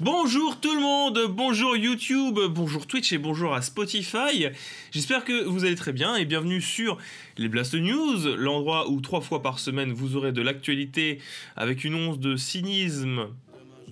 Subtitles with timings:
[0.00, 4.46] Bonjour tout le monde, bonjour YouTube, bonjour Twitch et bonjour à Spotify.
[4.90, 6.98] J'espère que vous allez très bien et bienvenue sur
[7.36, 11.20] les Blast News, l'endroit où trois fois par semaine vous aurez de l'actualité
[11.56, 13.28] avec une once de cynisme,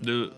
[0.03, 0.33] de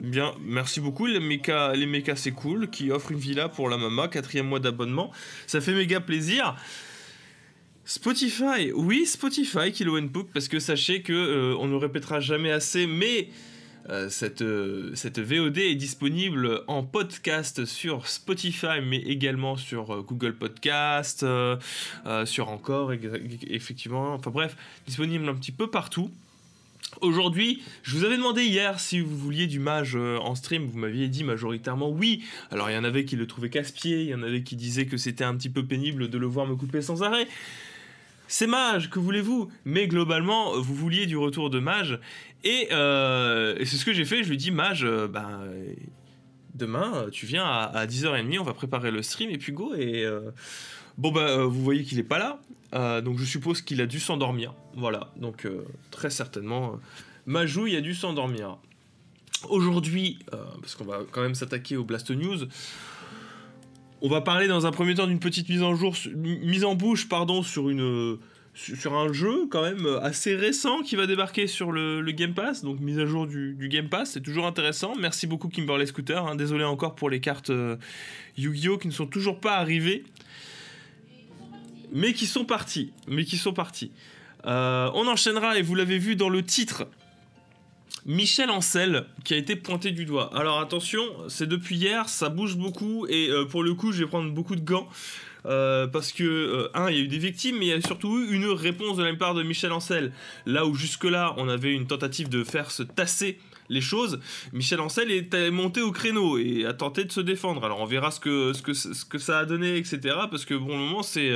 [0.00, 1.06] Bien, merci beaucoup.
[1.06, 2.68] Les mechas, les mécas c'est cool.
[2.68, 5.12] Qui offre une villa pour la mama, quatrième mois d'abonnement.
[5.46, 6.56] Ça fait méga plaisir.
[7.86, 9.98] Spotify, oui, Spotify, Kilo
[10.32, 13.28] parce que sachez que euh, on ne répétera jamais assez, mais
[13.90, 20.34] euh, cette, euh, cette VOD est disponible en podcast sur Spotify, mais également sur Google
[20.34, 21.24] Podcast,
[22.24, 24.14] sur Encore, effectivement.
[24.14, 26.10] Enfin bref, disponible un petit peu partout.
[27.00, 31.08] Aujourd'hui, je vous avais demandé hier si vous vouliez du mage en stream, vous m'aviez
[31.08, 32.22] dit majoritairement oui.
[32.50, 34.86] Alors il y en avait qui le trouvaient casse-pied, il y en avait qui disaient
[34.86, 37.26] que c'était un petit peu pénible de le voir me couper sans arrêt.
[38.26, 39.50] C'est mage, que voulez-vous?
[39.64, 42.00] Mais globalement, vous vouliez du retour de mage.
[42.42, 44.22] Et, euh, c'est ce que j'ai fait.
[44.22, 45.40] Je lui dit, mage, euh, ben,
[46.54, 49.74] demain, tu viens à, 10h30, on va préparer le stream et puis go.
[49.74, 50.30] Et euh,
[50.98, 53.00] bon, bah, vous voyez qu'il est pas là.
[53.00, 54.54] donc je suppose qu'il a dû s'endormir.
[54.74, 55.46] Voilà, donc
[55.90, 56.80] très certainement,
[57.26, 58.56] Majou, il a dû s'endormir.
[59.48, 62.46] Aujourd'hui, parce qu'on va quand même s'attaquer au Blast News,
[64.04, 67.08] on va parler dans un premier temps d'une petite mise en jour, mise en bouche,
[67.08, 72.62] pardon, sur un jeu quand même assez récent qui va débarquer sur le, Game Pass,
[72.62, 74.94] donc mise à jour du, Game Pass, c'est toujours intéressant.
[74.94, 76.34] Merci beaucoup Kimberley Scooter, hein.
[76.34, 77.76] désolé encore pour les cartes euh,
[78.36, 80.04] Yu-Gi-Oh qui ne sont toujours pas arrivées,
[81.90, 83.90] mais qui sont parties, mais qui sont parties.
[84.44, 86.88] Euh, on enchaînera et vous l'avez vu dans le titre,
[88.06, 90.30] Michel Ancel qui a été pointé du doigt.
[90.36, 94.08] Alors attention, c'est depuis hier, ça bouge beaucoup et euh, pour le coup, je vais
[94.08, 94.88] prendre beaucoup de gants.
[95.46, 97.80] Euh, parce que, euh, un, il y a eu des victimes, mais il y a
[97.82, 100.12] surtout eu une réponse de la part de Michel Ancel.
[100.46, 103.38] Là où jusque-là, on avait une tentative de faire se tasser
[103.70, 104.20] les choses,
[104.52, 107.64] Michel Ancel est monté au créneau et a tenté de se défendre.
[107.64, 109.98] Alors on verra ce que, ce que, ce que ça a donné, etc.
[110.30, 111.32] Parce que pour le moment, c'est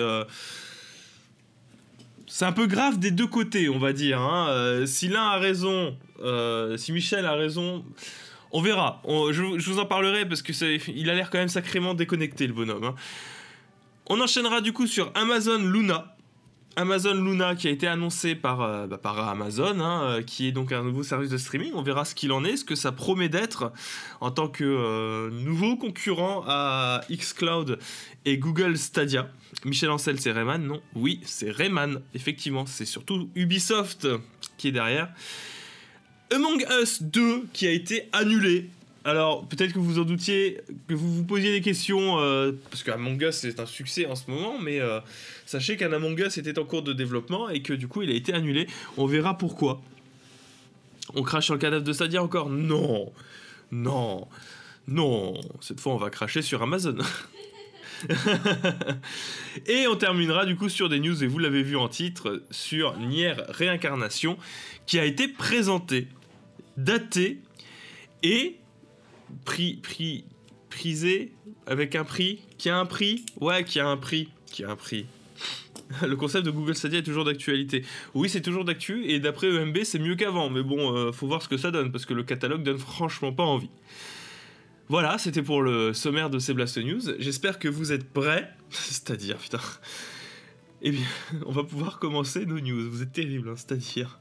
[2.28, 4.20] c'est un peu grave des deux côtés, on va dire.
[4.20, 4.48] Hein.
[4.50, 7.84] Euh, si l'un a raison, euh, si Michel a raison,
[8.52, 9.02] on verra.
[9.06, 10.52] je, vous en parlerai parce que
[10.90, 12.84] il a l'air quand même sacrément déconnecté le bonhomme.
[12.84, 12.94] Hein.
[14.06, 16.14] On enchaînera du coup sur Amazon Luna.
[16.78, 20.84] Amazon Luna qui a été annoncé par, euh, bah, Amazon, hein, qui est donc un
[20.84, 21.72] nouveau service de streaming.
[21.74, 23.72] On verra ce qu'il en est, ce que ça promet d'être
[24.20, 27.78] en tant que nouveau concurrent à Xcloud
[28.24, 29.28] et Google Stadia.
[29.64, 30.64] Michel Ancel, c'est Rayman?
[30.64, 32.00] Non, oui, c'est Rayman.
[32.14, 34.06] Effectivement, c'est surtout Ubisoft
[34.56, 35.08] qui est derrière.
[36.32, 38.70] Among Us 2 qui a été annulé.
[39.08, 43.18] Alors, peut-être que vous en doutiez, que vous vous posiez des questions, euh, parce qu'Among
[43.22, 45.00] Us c'est un succès en ce moment, mais euh,
[45.46, 48.12] sachez qu'un Among Us était en cours de développement et que du coup il a
[48.12, 48.66] été annulé.
[48.98, 49.80] On verra pourquoi.
[51.14, 52.50] On crache sur le cadavre de Stadia encore?
[52.50, 53.10] Non
[53.72, 54.28] Non
[54.86, 56.98] Non Cette fois on va cracher sur Amazon.
[59.66, 62.98] et on terminera du coup sur des news, et vous l'avez vu en titre, sur
[62.98, 64.36] Nier Réincarnation,
[64.84, 66.08] qui a été présenté,
[66.76, 67.38] daté
[68.22, 68.58] et
[69.44, 70.24] pris, pris,
[70.70, 71.32] prisé
[71.66, 74.76] avec un prix, qui a un prix, ouais, qui a un prix, qui a un
[74.76, 75.06] prix.
[76.02, 77.84] Le concept de Google Stadia est toujours d'actualité.
[78.14, 81.42] Oui, c'est toujours d'actu, et d'après EMB, c'est mieux qu'avant, mais bon, euh, faut voir
[81.42, 83.70] ce que ça donne, parce que le catalogue donne franchement pas envie.
[84.88, 87.00] Voilà, c'était pour le sommaire de ces Blast News.
[87.18, 88.50] J'espère que vous êtes prêts.
[88.70, 89.60] C'est-à-dire, putain.
[90.80, 91.06] Eh bien,
[91.46, 92.90] on va pouvoir commencer nos news.
[92.90, 94.18] Vous êtes terribles, hein, c'est-à-dire.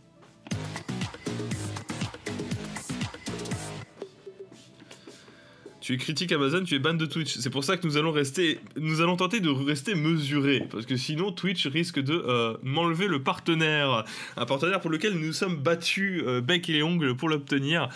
[5.87, 7.37] Tu es critique Amazon, tu es ban de Twitch.
[7.37, 10.97] C'est pour ça que nous allons rester, nous allons tenter de rester mesurés, parce que
[10.97, 14.03] sinon Twitch risque de euh, m'enlever le partenaire,
[14.35, 17.87] un partenaire pour lequel nous sommes battus euh, bec et ongles pour l'obtenir.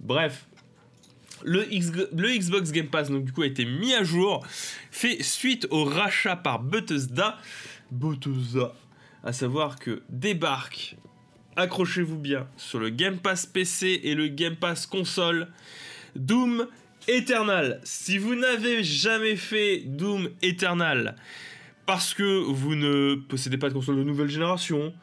[0.00, 0.46] Bref,
[1.42, 4.42] le, Xbox Game Pass, donc du coup, a été mis à jour,
[4.90, 7.36] fait suite au rachat par Bethesda.
[7.90, 8.72] Bethesda,
[9.22, 10.96] à savoir que débarque,
[11.56, 15.48] accrochez-vous bien, sur le Game Pass PC et le Game Pass console,
[16.16, 16.68] Doom
[17.08, 17.80] Eternal.
[17.84, 21.16] Si vous n'avez jamais fait Doom Eternal,
[21.86, 24.94] parce que vous ne possédez pas de console de nouvelle génération,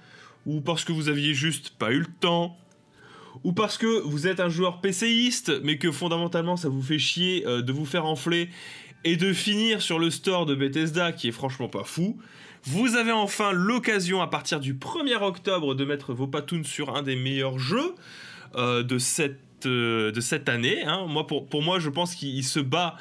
[0.46, 2.58] ou parce que vous aviez juste pas eu le temps,
[3.44, 7.46] ou parce que vous êtes un joueur PCiste, mais que fondamentalement ça vous fait chier
[7.46, 8.50] euh, de vous faire enfler
[9.04, 12.20] et de finir sur le store de Bethesda qui est franchement pas fou,
[12.64, 17.02] vous avez enfin l'occasion à partir du 1er octobre de mettre vos patounes sur un
[17.02, 17.96] des meilleurs jeux
[18.56, 20.84] euh, de cette euh, de cette année.
[20.84, 21.06] Hein.
[21.08, 22.98] Moi, pour, pour, moi, je pense qu'il se bat.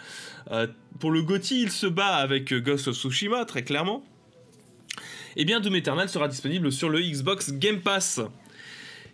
[0.99, 4.05] pour le GOTY, il se bat avec Ghost of Tsushima, très clairement.
[5.37, 8.21] Et eh bien, Doom Eternal sera disponible sur le Xbox Game Pass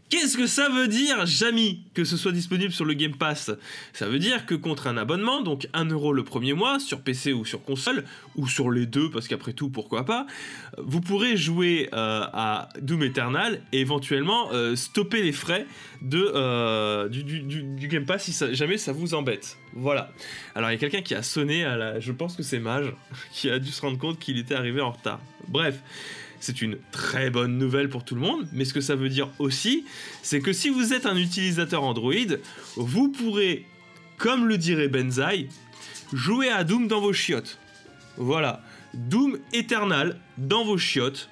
[0.09, 3.51] Qu'est-ce que ça veut dire, Jamy, que ce soit disponible sur le Game Pass?
[3.93, 7.33] Ça veut dire que contre un abonnement, donc 1 euro le premier mois, sur PC
[7.33, 8.05] ou sur console,
[8.37, 10.29] ou sur les deux, parce qu'après tout, pourquoi pas,
[10.79, 15.67] vous pourrez jouer euh, à Doom Eternal et éventuellement euh, stopper les frais
[16.03, 19.57] de, euh, du, Game Pass si jamais ça vous embête.
[19.73, 20.13] Voilà.
[20.55, 21.99] Alors il y a quelqu'un qui a sonné à la...
[21.99, 22.93] Je pense que c'est Mage,
[23.33, 25.19] qui a dû se rendre compte qu'il était arrivé en retard.
[25.49, 25.81] Bref.
[26.41, 29.29] C'est une très bonne nouvelle pour tout le monde, mais ce que ça veut dire
[29.39, 29.85] aussi,
[30.23, 32.15] c'est que si vous êtes un utilisateur Android,
[32.77, 33.67] vous pourrez,
[34.19, 35.49] comme le dirait Benzaï,
[36.13, 37.59] jouer à Doom dans vos chiottes.
[38.17, 38.63] Voilà,
[38.95, 41.29] Doom Eternal dans vos chiottes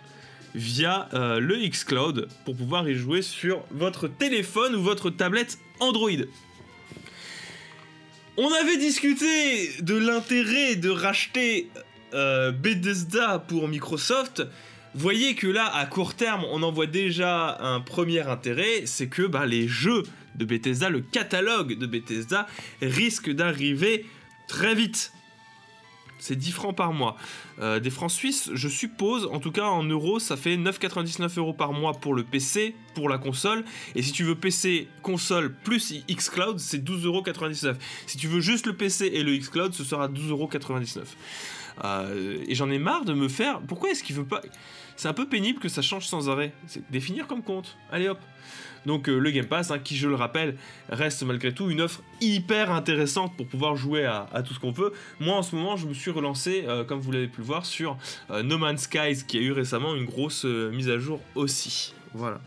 [0.55, 6.11] via euh, le xCloud pour pouvoir y jouer sur votre téléphone ou votre tablette Android.
[8.37, 11.71] On avait discuté de l'intérêt de racheter
[12.15, 14.43] euh, Bethesda pour Microsoft.
[14.97, 19.23] Voyez que là, à court terme, on en voit déjà un premier intérêt, c'est que
[19.23, 20.05] bah, les jeux
[20.37, 22.47] de Bethesda, le catalogue de Bethesda,
[22.81, 24.07] risque d'arriver
[24.47, 25.13] très vite.
[26.21, 27.17] C'est 10 francs par mois.
[27.59, 31.53] Euh, des francs suisses, je suppose, en tout cas en euros, ça fait 9,99 euros
[31.53, 33.65] par mois pour le PC, pour la console.
[33.97, 37.79] Et si tu veux PC, console plus xCloud, c'est 12,99 euros.
[38.07, 40.49] Si tu veux juste le PC et le xCloud, ce sera 12,99 euros.
[41.83, 43.61] Euh, et j'en ai marre de me faire.
[43.61, 44.41] Pourquoi est-ce qu'il veut pas.
[44.97, 46.53] C'est un peu pénible que ça change sans arrêt.
[46.67, 47.77] C'est définir comme compte.
[47.91, 48.21] Allez hop.
[48.87, 50.57] Donc euh, le Game Pass, hein, qui je le rappelle,
[50.91, 54.93] reste malgré tout une offre hyper intéressante pour pouvoir jouer à, tout ce qu'on veut.
[55.21, 57.65] Moi en ce moment, je me suis relancé, euh, comme vous l'avez pu le voir,
[57.65, 57.97] sur
[58.31, 61.95] No Man's Skies, qui a eu récemment une grosse mise à jour aussi.
[62.13, 62.41] Voilà.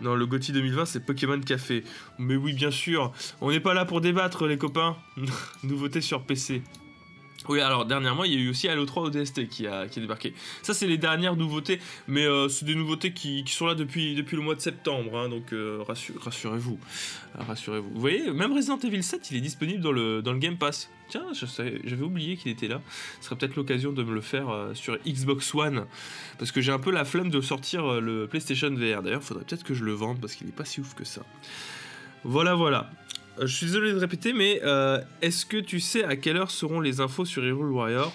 [0.00, 1.84] Non, le GOTY 2020, c'est Pokémon Café.
[2.18, 4.96] Mais oui, bien sûr, on n'est pas là pour débattre, les copains.
[5.62, 6.62] Nouveauté sur PC.
[7.48, 10.02] Oui, alors dernièrement, il y a eu aussi Halo 3 ODST qui a, qui a
[10.02, 10.32] débarqué.
[10.62, 14.36] Ça, c'est les dernières nouveautés, mais euh, c'est des nouveautés qui, sont là depuis, depuis
[14.36, 16.78] le mois de septembre, hein, donc euh, rassu- rassurez-vous.
[17.34, 17.90] Rassurez-vous.
[17.92, 20.88] Vous voyez, même Resident Evil 7, il est disponible dans le, dans le Game Pass.
[21.08, 22.80] Tiens, j'avais oublié qu'il était là.
[23.20, 25.86] Ce serait peut-être l'occasion de me le faire euh, sur Xbox One,
[26.38, 29.02] parce que j'ai un peu la flemme de sortir euh, le PlayStation VR.
[29.02, 31.22] D'ailleurs, faudrait peut-être que je le vende, parce qu'il est pas si ouf que ça.
[32.24, 32.88] Voilà, voilà.
[33.38, 36.50] Euh, Je suis désolé de répéter, mais euh, est-ce que tu sais à quelle heure
[36.50, 38.12] seront les infos sur Hyrule Warrior?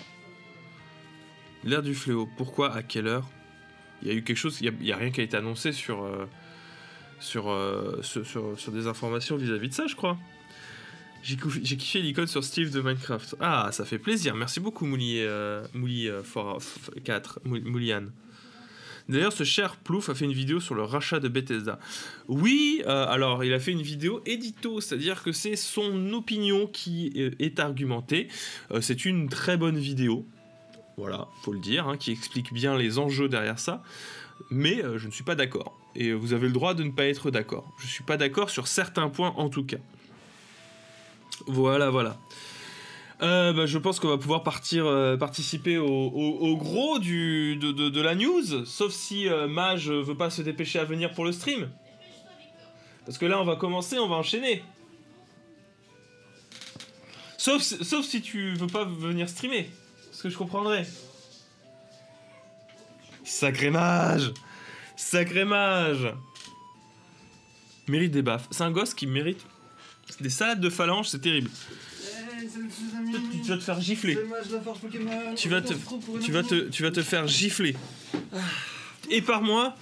[1.64, 2.28] L'ère du fléau.
[2.38, 3.28] Pourquoi À quelle heure?
[4.02, 6.04] Il y a eu quelque chose, il n'y a, rien qui a été annoncé sur,
[6.04, 6.26] euh,
[7.20, 7.46] sur,
[8.04, 10.18] sur, sur- des informations vis-à-vis de ça, je crois.
[11.24, 13.36] J'ai kiffé, l'icône sur Steve de Minecraft.
[13.42, 14.36] Ah, ça fait plaisir.
[14.36, 15.20] Merci beaucoup, Mouli,
[15.74, 18.04] Mouli euh, for- f- 4, Mouli- Moulian.
[19.10, 21.80] D'ailleurs, ce cher Plouf a fait une vidéo sur le rachat de Bethesda.
[22.28, 27.14] Oui, euh, alors il a fait une vidéo édito, c'est-à-dire que c'est son opinion qui
[27.16, 28.28] euh, est argumentée.
[28.72, 30.26] Euh, c'est une très bonne vidéo,
[30.98, 33.82] voilà, faut le dire, hein, qui explique bien les enjeux derrière ça.
[34.52, 35.80] Mais je ne suis pas d'accord.
[35.96, 37.74] Et vous avez le droit de ne pas être d'accord.
[37.80, 39.80] Je suis pas d'accord sur certains points en tout cas.
[41.48, 42.18] Voilà, voilà.
[43.24, 48.02] Euh, bah, je pense qu'on va pouvoir partir euh, participer au, gros du, de, de-
[48.02, 51.70] la news, sauf si euh, Mage veut pas se dépêcher à venir pour le stream.
[53.06, 54.64] Parce que là, on va commencer, on va enchaîner.
[57.38, 59.70] Sauf, sauf si tu veux pas venir streamer.
[60.12, 60.86] Ce que je comprendrais.
[63.24, 64.32] Sacré mage
[64.96, 66.14] Sacré mage
[67.88, 68.48] Mérite des baffes.
[68.52, 69.46] C'est un gosse qui mérite
[70.20, 71.50] des salades de phalanges, c'est terrible.
[73.34, 74.18] Tu, tu vas te faire gifler.
[75.36, 75.74] Tu vas te-
[76.24, 77.76] Tu vas te, tu vas te faire gifler.
[79.10, 79.76] Et par moi,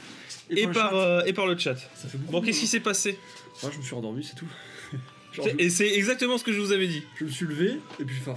[0.50, 1.76] et, par, euh, et par le chat.
[1.96, 2.32] Ça fait beaucoup.
[2.32, 3.18] Bon, qu'est-ce qui s'est passé
[3.64, 4.48] Moi, je me suis endormi, c'est tout.
[5.34, 7.04] Genre, je, Et c'est exactement ce que je vous avais dit.
[7.20, 8.16] je me suis levé, et puis.
[8.28, 8.36] Là,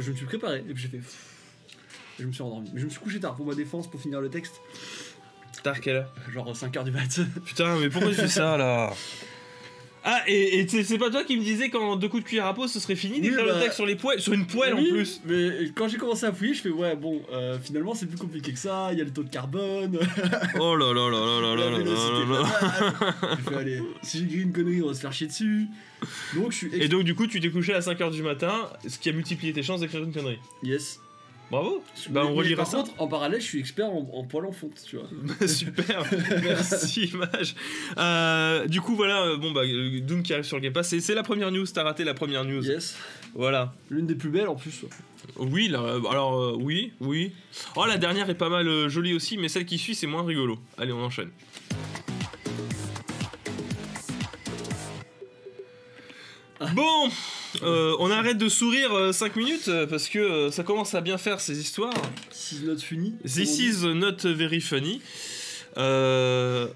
[0.00, 0.98] Je me suis préparé, et puis j'ai fait.
[0.98, 2.70] Et je me suis endormi.
[2.72, 4.60] Mais je me suis couché tard pour ma défense, pour finir le texte.
[5.62, 7.20] Tard quelle heure Genre 5h du mat.
[7.44, 8.92] Putain, mais pourquoi tu fais ça là?
[10.04, 12.54] Ah, et, et c'est pas toi qui me disais qu'en deux coups de cuillère à
[12.54, 14.74] peau ce serait fini d'écrire Oui, le bah- texte sur les poils, sur une poêle
[14.74, 18.06] en plus Mais quand j'ai commencé à fouiller, je fais ouais, bon, euh, finalement c'est
[18.06, 18.88] plus compliqué que ça.
[18.92, 19.98] Il y a le taux de carbone,
[20.60, 23.36] Oh là là là là là là la là là.
[23.36, 25.66] J'ai fait allez, si j'écris une connerie, on va se faire chier dessus.
[26.34, 26.70] Donc je suis.
[26.74, 29.52] Et donc du coup tu t'es couché à 5h du matin, ce qui a multiplié
[29.52, 30.38] tes chances d'écrire une connerie.
[30.62, 31.00] Yes.
[31.50, 32.76] Bravo Bah on relira par ça.
[32.78, 35.08] contre, en parallèle, je suis expert en, en poil en fonte, tu vois.
[35.48, 36.04] Super,
[36.42, 37.54] merci Image.
[37.96, 40.94] Euh, du coup voilà, euh, bon bah euh, Doom qui arrive sur le Game Pass,
[40.98, 42.62] c'est la première news, t'as raté la première news.
[42.66, 42.96] Yes.
[43.34, 43.72] Voilà.
[43.90, 44.84] L'une des plus belles en plus.
[45.36, 47.32] Oui, là, euh, alors euh, oui, oui.
[47.76, 50.24] Oh la dernière est pas mal euh, jolie aussi, mais celle qui suit c'est moins
[50.24, 50.58] rigolo.
[50.76, 51.30] Allez on enchaîne.
[56.74, 57.08] Bon,
[57.62, 61.18] euh, on arrête de sourire 5 minutes euh, parce que euh, ça commence à bien
[61.18, 61.94] faire ces histoires.
[62.30, 63.14] This is not funny.
[63.24, 65.00] This is not very funny.
[65.76, 66.68] Euh,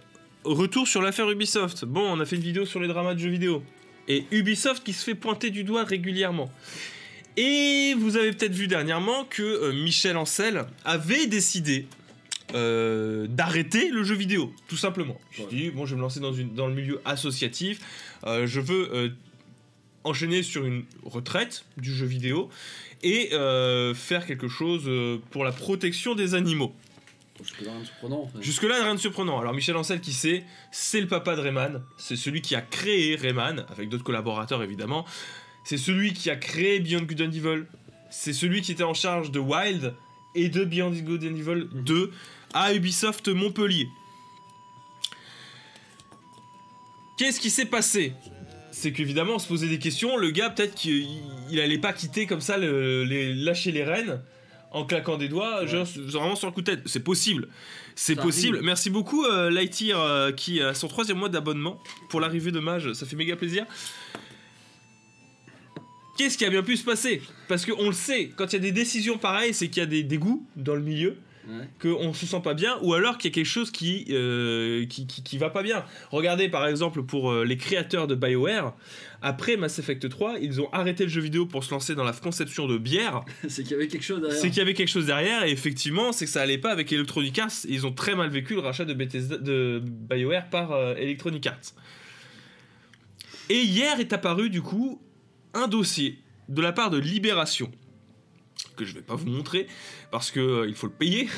[0.44, 1.84] retour sur l'affaire Ubisoft.
[1.84, 3.62] Bon, on a fait une vidéo sur les dramas de jeux vidéo.
[4.08, 6.50] Et Ubisoft qui se fait pointer du doigt régulièrement.
[7.36, 11.86] Et vous avez peut-être vu dernièrement que euh, Michel Ancel avait décidé
[12.54, 15.18] euh, d'arrêter le jeu vidéo, tout simplement.
[15.30, 17.80] Je dis, bon, je vais me lancer dans, une, dans le milieu associatif.
[18.26, 19.08] Euh, je veux euh,
[20.04, 22.48] enchaîner sur une retraite du jeu vidéo
[23.02, 26.74] et euh, faire quelque chose euh, pour la protection des animaux.
[27.42, 28.20] Jusque-là, rien de surprenant.
[28.22, 28.42] en fait.
[28.42, 29.40] Jusque-là, rien de surprenant.
[29.40, 31.82] Alors, Michel Ancel, qui c'est C'est le papa de Rayman.
[31.96, 35.04] C'est celui qui a créé Rayman, avec d'autres collaborateurs évidemment.
[35.64, 37.66] C'est celui qui a créé Beyond Good and Evil.
[38.10, 39.94] C'est celui qui était en charge de Wild
[40.34, 42.12] et de Beyond Good and Evil 2
[42.54, 43.88] à Ubisoft Montpellier.
[47.16, 48.14] Qu'est-ce qui s'est passé?
[48.82, 50.16] C'est qu'évidemment, on se posait des questions.
[50.16, 51.06] Le gars, peut-être qu'il
[51.52, 54.20] il allait pas quitter comme ça, le- les, lâcher les rênes
[54.72, 55.68] en claquant des doigts, Ouais.
[55.68, 56.80] genre, vraiment sur le coup de tête.
[56.86, 57.46] C'est possible.
[57.94, 58.56] C'est possible.
[58.56, 58.66] arrive.
[58.66, 62.92] Merci beaucoup, euh, Lightyear, euh, qui a son troisième mois d'abonnement pour l'arrivée de Mage.
[62.94, 63.66] Ça fait méga plaisir.
[66.18, 67.22] Qu'est-ce qui a bien pu se passer?
[67.46, 69.86] Parce qu'on le sait, quand il y a des décisions pareilles, c'est qu'il y a
[69.86, 71.16] des dégoûts dans le milieu
[71.48, 71.68] Ouais.
[71.80, 75.06] qu'on se sent pas bien ou alors qu'il y a quelque chose qui, euh, qui,
[75.06, 75.84] qui, qui va pas bien.
[76.10, 78.74] Regardez par exemple pour euh, les créateurs de BioWare,
[79.22, 82.12] après Mass Effect 3, ils ont arrêté le jeu vidéo pour se lancer dans la
[82.12, 83.24] conception de bière.
[83.48, 84.38] c'est qu'il y avait quelque chose derrière.
[84.38, 86.92] C'est qu'il y avait quelque chose derrière et effectivement, c'est que ça allait pas avec
[86.92, 87.50] Electronic Arts.
[87.68, 91.46] et Ils ont très mal vécu le rachat de, Bethesda, de BioWare par euh, Electronic
[91.46, 91.74] Arts.
[93.48, 95.00] Et hier est apparu du coup
[95.54, 96.18] un dossier
[96.48, 97.70] de la part de Libération
[98.74, 99.66] que je vais pas vous montrer
[100.10, 101.28] parce que euh, il faut le payer.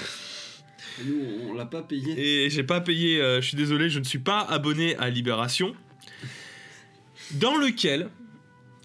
[1.00, 2.44] Et Nous, on, l'a pas payé.
[2.44, 5.74] Et j'ai pas payé, euh, je suis désolé, je ne suis pas abonné à Libération.
[7.32, 8.10] Dans lequel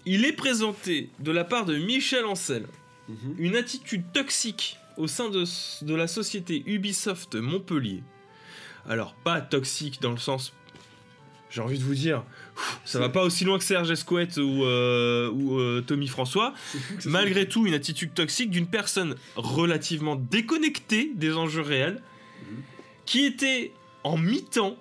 [0.06, 2.66] il est présenté de la part de Michel Ancel
[3.10, 3.34] Mhm.
[3.38, 5.44] une attitude toxique au sein de,
[5.84, 8.02] de la société Ubisoft Montpellier.
[8.88, 10.52] Alors, pas toxique dans le sens.
[11.50, 12.24] J'ai envie de vous dire,
[12.84, 16.54] ça va pas aussi loin que Serge Escouette ou, euh, ou euh, Tommy François.
[17.04, 22.00] Malgré tout, une attitude toxique d'une personne relativement déconnectée des enjeux réels,
[22.42, 22.56] Mhm.
[23.06, 23.72] qui était
[24.04, 24.76] en mi-temps.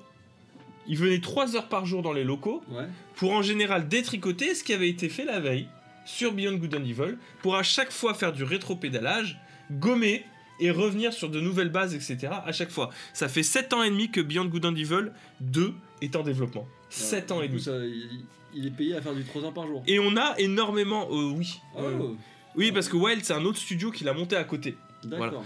[0.87, 2.85] Il venait 3 heures par jour dans les locaux Ouais.
[3.15, 5.67] pour en général détricoter ce qui avait été fait la veille
[6.05, 9.37] sur Beyond Good and Evil, pour à chaque fois faire du rétro-pédalage,
[9.71, 10.25] gommer
[10.61, 12.29] et revenir sur de nouvelles bases, etc.
[12.45, 12.89] à chaque fois.
[13.13, 16.67] Ça fait 7 ans et demi que Beyond Good and Evil 2 est en développement.
[16.89, 17.61] 7 ans et demi.
[17.61, 18.21] ça, il,
[18.53, 19.83] il est payé à faire du 3 heures par jour.
[19.87, 21.07] Et on a énormément...
[21.11, 21.59] euh, oui.
[21.75, 22.13] Oh, Euh,
[22.55, 24.75] oui, parce que Wild, c'est un autre studio qui l'a monté à côté.
[25.03, 25.43] d'accord.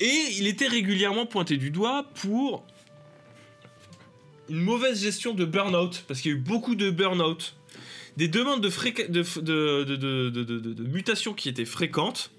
[0.00, 2.64] Et il était régulièrement pointé du doigt pour
[4.48, 7.56] une mauvaise gestion de burn-out, parce qu'il y a eu beaucoup de burn-out,
[8.16, 8.68] des demandes de
[10.88, 12.30] mutations qui étaient fréquentes.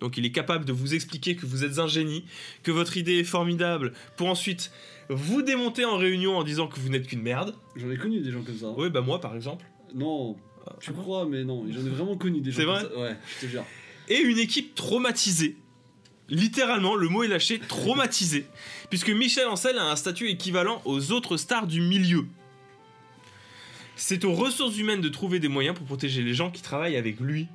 [0.00, 2.24] Donc il est capable de vous expliquer que vous êtes un génie,
[2.62, 4.70] que votre idée est formidable, pour ensuite
[5.08, 7.54] vous démonter en réunion en disant que vous n'êtes qu'une merde.
[7.76, 8.74] J'en ai connu des gens comme ça.
[8.76, 9.64] Oui, bah moi par exemple.
[9.94, 10.36] Non,
[10.80, 12.98] tu crois, mais non, j'en ai vraiment connu des gens C'est comme vrai ça.
[12.98, 13.64] Ouais, je te jure.
[14.08, 15.56] et une équipe traumatisée.
[16.28, 18.46] Littéralement, le mot est lâché, traumatisée.
[18.90, 22.26] Puisque Michel Ancel a un statut équivalent aux autres stars du milieu.
[23.94, 27.20] C'est aux ressources humaines de trouver des moyens pour protéger les gens qui travaillent avec
[27.20, 27.46] lui.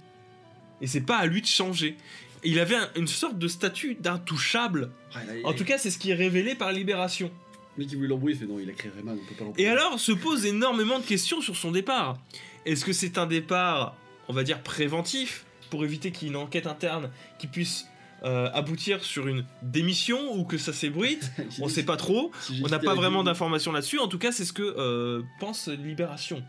[0.79, 1.97] Et c'est pas à lui de changer.
[2.43, 4.91] Il avait un- une sorte de statut d'intouchable.
[5.15, 7.31] Il- En tout cas, c'est ce qui est révélé par Libération.
[7.77, 9.65] Mec qui voulait l'embrouiller, fait non, il a créé Rayman, on peut pas l'embrouiller.
[9.67, 12.17] Et alors se pose énormément de questions sur son départ.
[12.65, 13.95] Est-ce que c'est un départ,
[14.27, 17.85] on va dire, préventif, pour éviter qu'il y ait une enquête interne qui puisse
[18.23, 22.31] euh, aboutir sur une démission ou que ça s'ébruite On sait pas trop,
[22.63, 23.97] on n'a pas vraiment d'informations là-dessus.
[23.99, 26.43] En tout cas, c'est ce que euh, pense Libération.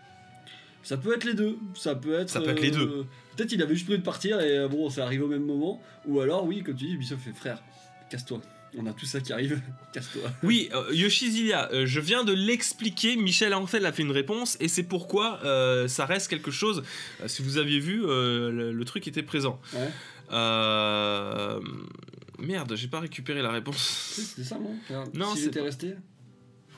[0.83, 1.57] Ça peut être les deux.
[1.75, 2.29] Ça peut être.
[2.31, 2.81] Ça peut être les deux.
[2.81, 3.03] euh,
[3.37, 5.81] Peut-être il avait juste prévu de partir et euh, bon, ça arrive au même moment.
[6.07, 7.63] Ou alors, oui, comme tu dis, Ubisoft fait frère,
[8.11, 8.41] casse-toi.
[8.79, 9.61] On a tout ça qui arrive,
[9.93, 10.31] casse-toi.
[10.43, 13.17] Oui, euh, Yoshizilia, euh, je viens de l'expliquer.
[13.17, 16.83] Michel Ancel a fait une réponse et c'est pourquoi euh, ça reste quelque chose.
[17.27, 19.61] Si vous aviez vu, le, le truc était présent.
[19.75, 19.89] Ouais.
[20.33, 21.61] Euh,
[22.39, 23.77] Merde, j'ai pas récupéré la réponse.
[24.17, 24.75] C'était ça, non?
[25.15, 25.95] Non, Si c'est j'étais pas- resté?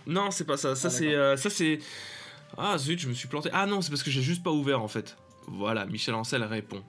[0.07, 0.75] Non, c'est pas ça.
[0.77, 1.79] Ça Ah, c'est ça c'est
[2.57, 3.51] Ah zut, je me suis planté.
[3.53, 5.17] Ah non, c'est parce que j'ai juste pas ouvert en fait.
[5.47, 6.83] Voilà, Michel Ancel répond.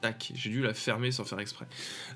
[0.00, 1.66] Tac, j'ai dû la fermer sans faire exprès.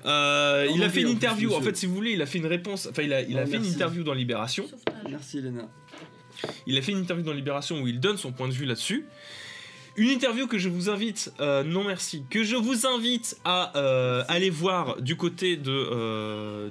[0.05, 1.53] Euh, il a fait une interview.
[1.53, 2.87] En fait, si vous voulez, il a fait une réponse.
[2.89, 4.65] Enfin, il a, il a Non, fait une interview dans Libération.
[5.09, 5.69] Merci, Elena.
[6.65, 9.05] Il a fait une interview dans Libération où il donne son point de vue là-dessus.
[9.97, 14.25] Une interview que je vous invite, euh, non merci, que je vous invite à euh,
[14.27, 16.69] aller voir du côté de euh,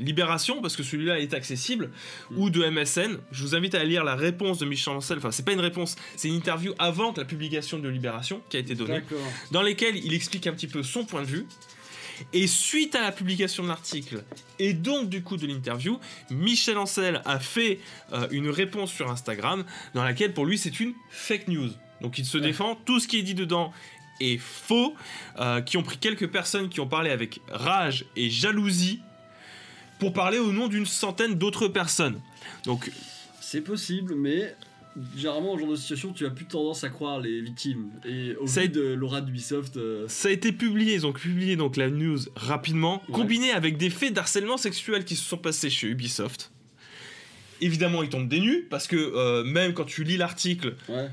[0.00, 1.90] Libération, parce que celui-là est accessible,
[2.30, 2.38] Mm.
[2.38, 3.18] ou de MSN.
[3.30, 5.18] Je vous invite à lire la réponse de Michel Ancel.
[5.18, 8.56] Enfin, c'est pas une réponse, c'est une interview avant que la publication de Libération qui
[8.56, 9.02] a été donnée
[9.52, 11.46] dans lesquels il explique un petit peu son point de vue.
[12.34, 14.22] Et suite à la publication de l'article,
[14.58, 15.98] et donc du coup de l'interview,
[16.30, 17.80] Michel Ancel a fait
[18.12, 19.64] euh, une réponse sur Instagram
[19.94, 21.70] dans laquelle pour lui c'est une fake news.
[22.02, 22.44] Donc il se Ouais.
[22.44, 23.72] défend, tout ce qui est dit dedans
[24.20, 24.94] est faux,
[25.38, 29.00] euh, qui ont pris quelques personnes qui ont parlé avec rage et jalousie
[30.00, 32.20] pour parler au nom d'une centaine d'autres personnes.
[32.64, 32.90] Donc
[33.40, 34.56] C'est possible, mais
[35.16, 37.90] généralement, ce genre de situation, tu as plus tendance à croire les victimes.
[38.04, 41.54] Et au Ça vu de l'aura d'Ubisoft, euh, Ça a été publié, ils ont publié
[41.56, 43.14] donc la news rapidement, Ouais.
[43.14, 46.50] combiné avec des faits d'harcèlement sexuel qui se sont passés chez Ubisoft.
[47.60, 51.08] Évidemment, ils tombent des nues parce que euh, même quand tu lis l'article, ouais.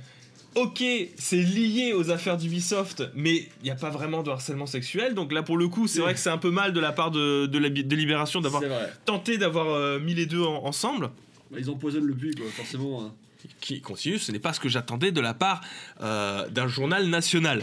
[0.57, 0.83] Ok,
[1.17, 5.13] c'est lié aux affaires d'Ubisoft, mais il n'y a pas vraiment de harcèlement sexuel.
[5.15, 7.11] Donc là, pour le coup, c'est vrai que c'est un peu mal de la part
[7.11, 8.61] de, de, la, de Libération d'avoir
[9.05, 11.11] tenté d'avoir euh, mis les deux en- ensemble.
[11.51, 13.03] Bah, ils empoisonnent le quoi, forcément.
[13.03, 13.13] hein.
[13.61, 15.61] Qui continue, ce n'est pas ce que j'attendais de la part
[16.01, 17.61] euh, d'un journal national.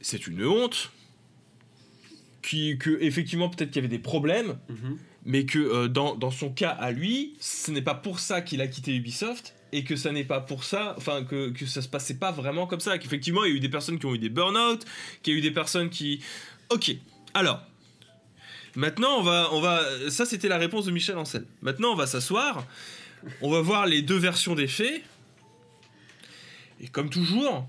[0.00, 0.90] C'est une honte.
[2.42, 4.98] Qui, que effectivement peut-être qu'il y avait des problèmes, Mhm.
[5.26, 8.60] Mais que euh, dans, dans son cas à lui, ce n'est pas pour ça qu'il
[8.60, 11.88] a quitté Ubisoft et que ça n'est pas pour ça, enfin que, que ça se
[11.88, 14.18] passait pas vraiment comme ça, qu'effectivement il y a eu des personnes qui ont eu
[14.18, 14.84] des burn-out,
[15.22, 16.20] qu'il y a eu des personnes qui...
[16.70, 16.96] Ok,
[17.34, 17.60] alors,
[18.76, 19.48] maintenant on va...
[19.52, 21.44] On va ça c'était la réponse de Michel Ancel.
[21.60, 22.64] Maintenant on va s'asseoir,
[23.42, 25.02] on va voir les deux versions des faits,
[26.80, 27.66] et comme toujours,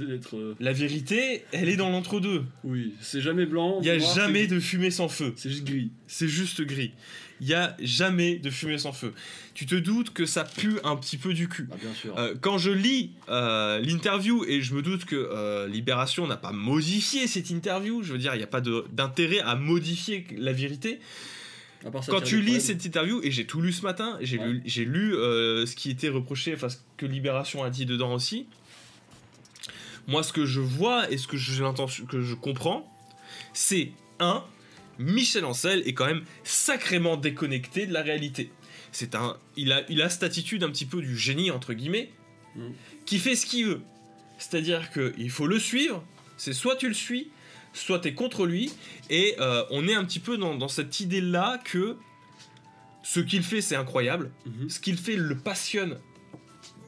[0.00, 2.44] Euh, la vérité, elle est dans l'entre-deux.
[2.64, 3.78] Oui, c'est jamais blanc.
[3.80, 5.32] Il n'y a noir, jamais de fumée sans feu.
[5.36, 5.90] C'est juste gris.
[6.06, 6.92] C'est juste gris.
[7.40, 9.12] Il y a jamais de fumée sans feu.
[9.54, 11.64] Tu te doutes que ça pue un petit peu du cul.
[11.64, 12.16] Bah, bien sûr.
[12.18, 16.52] Euh, quand je lis euh, l'interview, et je me doute que euh, Libération n'a pas
[16.52, 21.00] modifié cette interview, je veux dire, il n'y a pas d'intérêt à modifier la vérité.
[22.08, 24.46] Quand tu lis cette interview, et j'ai tout lu ce matin, j'ai Ouais.
[24.46, 28.46] lu, lu ce qui était reproché, enfin ce que Libération a dit dedans aussi.
[30.06, 32.90] Moi, ce que je vois et ce que j'ai l'intention, que je comprends,
[33.52, 34.44] c'est un,
[34.98, 38.50] Michel Ancel est quand même sacrément déconnecté de la réalité.
[38.92, 42.10] C'est un, il a, il a cette attitude un petit peu du génie entre guillemets,
[42.56, 42.70] Mm.
[43.04, 43.80] qui fait ce qu'il veut.
[44.38, 46.02] C'est-à-dire que il faut le suivre.
[46.36, 47.30] C'est soit tu le suis,
[47.72, 48.72] soit tu es contre lui,
[49.10, 51.96] et euh, on est un petit peu dans, dans cette idée-là que
[53.02, 54.30] ce qu'il fait, c'est incroyable.
[54.44, 54.68] Mhm.
[54.68, 55.98] Ce qu'il fait le passionne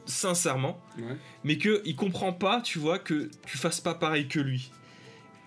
[0.09, 1.15] sincèrement, Ouais.
[1.43, 4.71] mais que il comprend pas, tu vois, que tu fasses pas pareil que lui.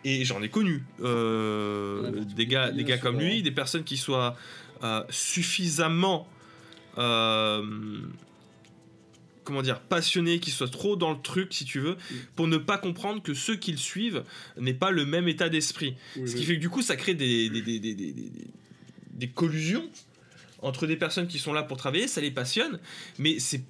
[0.04, 3.84] Et j'en ai connu euh, Ouais, bah, des gars, des gars comme lui, des personnes
[3.84, 4.36] qui soient
[4.82, 6.26] euh, suffisamment,
[6.98, 8.00] euh,
[9.44, 12.14] comment dire, passionnés, qui soient trop dans le truc, si tu veux, Mm.
[12.36, 14.22] pour ne pas comprendre que ceux qu'ils suivent
[14.58, 15.94] n'est pas le même état d'esprit.
[16.16, 16.40] Oui, Ce oui.
[16.40, 18.30] qui fait que du coup, ça crée des, des, des, des, des- des-
[19.14, 19.88] des collusions
[20.62, 22.78] entre des personnes qui sont là pour travailler, ça les passionne,
[23.18, 23.62] mais c'est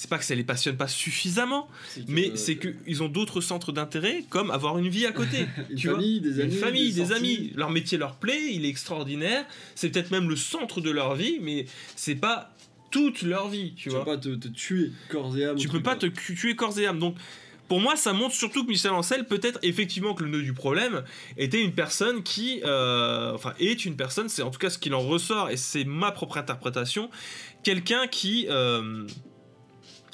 [0.00, 1.68] c'est pas que ça les passionne pas suffisamment,
[2.08, 5.44] mais euh, c'est qu'ils ont d'autres centres d'intérêt, comme avoir une vie à côté.
[5.70, 5.96] une tu vois.
[5.96, 9.90] famille, des amis, Une famille, des, amis, leur métier leur plaît, il est extraordinaire, c'est
[9.90, 12.50] peut-être même le centre de leur vie, mais c'est pas
[12.90, 14.06] toute leur vie, tu Tu vois.
[14.06, 15.56] peux pas te, te tuer corps et âme.
[15.56, 16.08] Tu peux pas quoi.
[16.08, 16.98] te tuer corps et âme.
[16.98, 17.16] Donc,
[17.68, 21.04] pour moi, ça montre surtout que Michel Ancel, peut-être effectivement que le nœud du problème
[21.36, 24.94] était une personne qui, euh, enfin, est une personne, c'est en tout cas ce qu'il
[24.94, 27.10] en ressort, et c'est ma propre interprétation,
[27.62, 29.06] quelqu'un qui euh,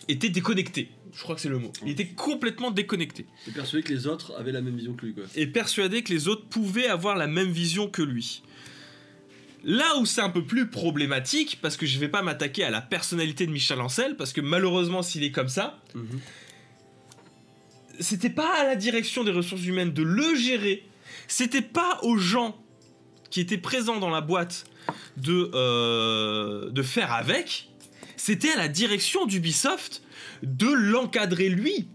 [0.09, 0.91] était déconnecté.
[1.15, 1.73] Je crois que c'est le mot.
[1.85, 3.27] Il était complètement déconnecté.
[3.45, 5.25] T'es persuadé que les autres avaient la même vision que lui, quoi.
[5.35, 8.43] Et persuadé que les autres pouvaient avoir la même vision que lui.
[9.65, 12.81] Là où c'est un peu plus problématique, parce que je vais pas m'attaquer à la
[12.81, 16.21] personnalité de Michel Ancel, parce que malheureusement s'il est comme ça, Mhm.
[17.99, 20.85] c'était pas à la direction des ressources humaines de le gérer,
[21.29, 22.57] c'était pas aux gens
[23.31, 24.67] qui étaient présents dans la boîte
[25.17, 27.69] de, euh, de faire avec,
[28.27, 30.03] c'était à la direction d'Ubisoft
[30.43, 31.87] de l'encadrer lui.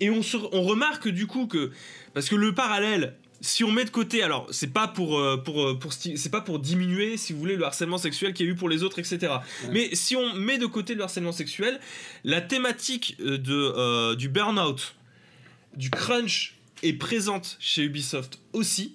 [0.00, 1.72] Et on, se- on remarque du coup que,
[2.14, 5.64] parce que le parallèle, si on met de côté, alors c'est pas pour, euh, pour,
[5.64, 8.48] euh, pour sti- c'est pas pour diminuer, si vous voulez, le harcèlement sexuel qu'il y
[8.48, 9.18] a eu pour les autres, etc.
[9.64, 9.70] Ouais.
[9.72, 11.80] Mais si on met de côté le harcèlement sexuel,
[12.22, 14.94] la thématique euh, de, euh, du burn-out,
[15.76, 18.94] du crunch est présente chez Ubisoft aussi.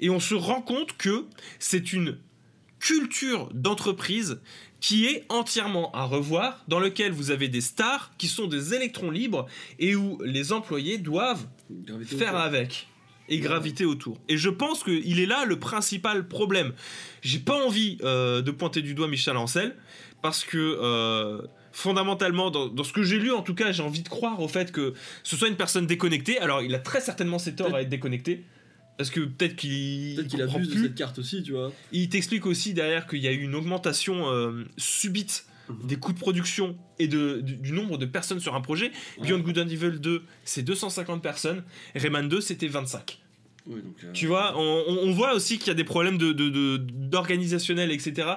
[0.00, 1.26] Et on se rend compte que
[1.60, 2.18] c'est une
[2.80, 4.40] culture d'entreprise
[4.80, 9.10] qui est entièrement à revoir, dans lequel vous avez des stars qui sont des électrons
[9.10, 9.46] libres
[9.78, 11.46] et où les employés doivent
[12.04, 12.40] faire autour.
[12.40, 12.88] avec
[13.28, 14.18] et graviter autour.
[14.28, 16.72] Et je pense qu'il est là le principal problème.
[17.22, 19.76] J'ai pas envie euh, de pointer du doigt Michel Ancel
[20.22, 24.02] parce que euh, fondamentalement, dans, dans ce que j'ai lu en tout cas, j'ai envie
[24.02, 26.38] de croire au fait que ce soit une personne déconnectée.
[26.38, 28.44] Alors il a très certainement ses torts à être déconnecté.
[28.98, 30.82] Parce que peut-être qu'il Peut-être qu'il abuse de plus.
[30.82, 31.72] cette carte aussi, tu vois.
[31.92, 35.86] Il t'explique aussi derrière qu'il y a eu une augmentation euh, subite Mhm.
[35.86, 38.90] des coûts de production et de, du, du nombre de personnes sur un projet.
[39.18, 39.26] Ouais.
[39.28, 41.62] Beyond Good and Evil 2, c'est 250 personnes.
[41.94, 43.18] Rayman 2, c'était 25.
[43.66, 46.48] Oui, donc, euh, Tu vois, on, voit aussi qu'il y a des problèmes de, de,
[46.48, 48.28] de- d'organisationnel, etc.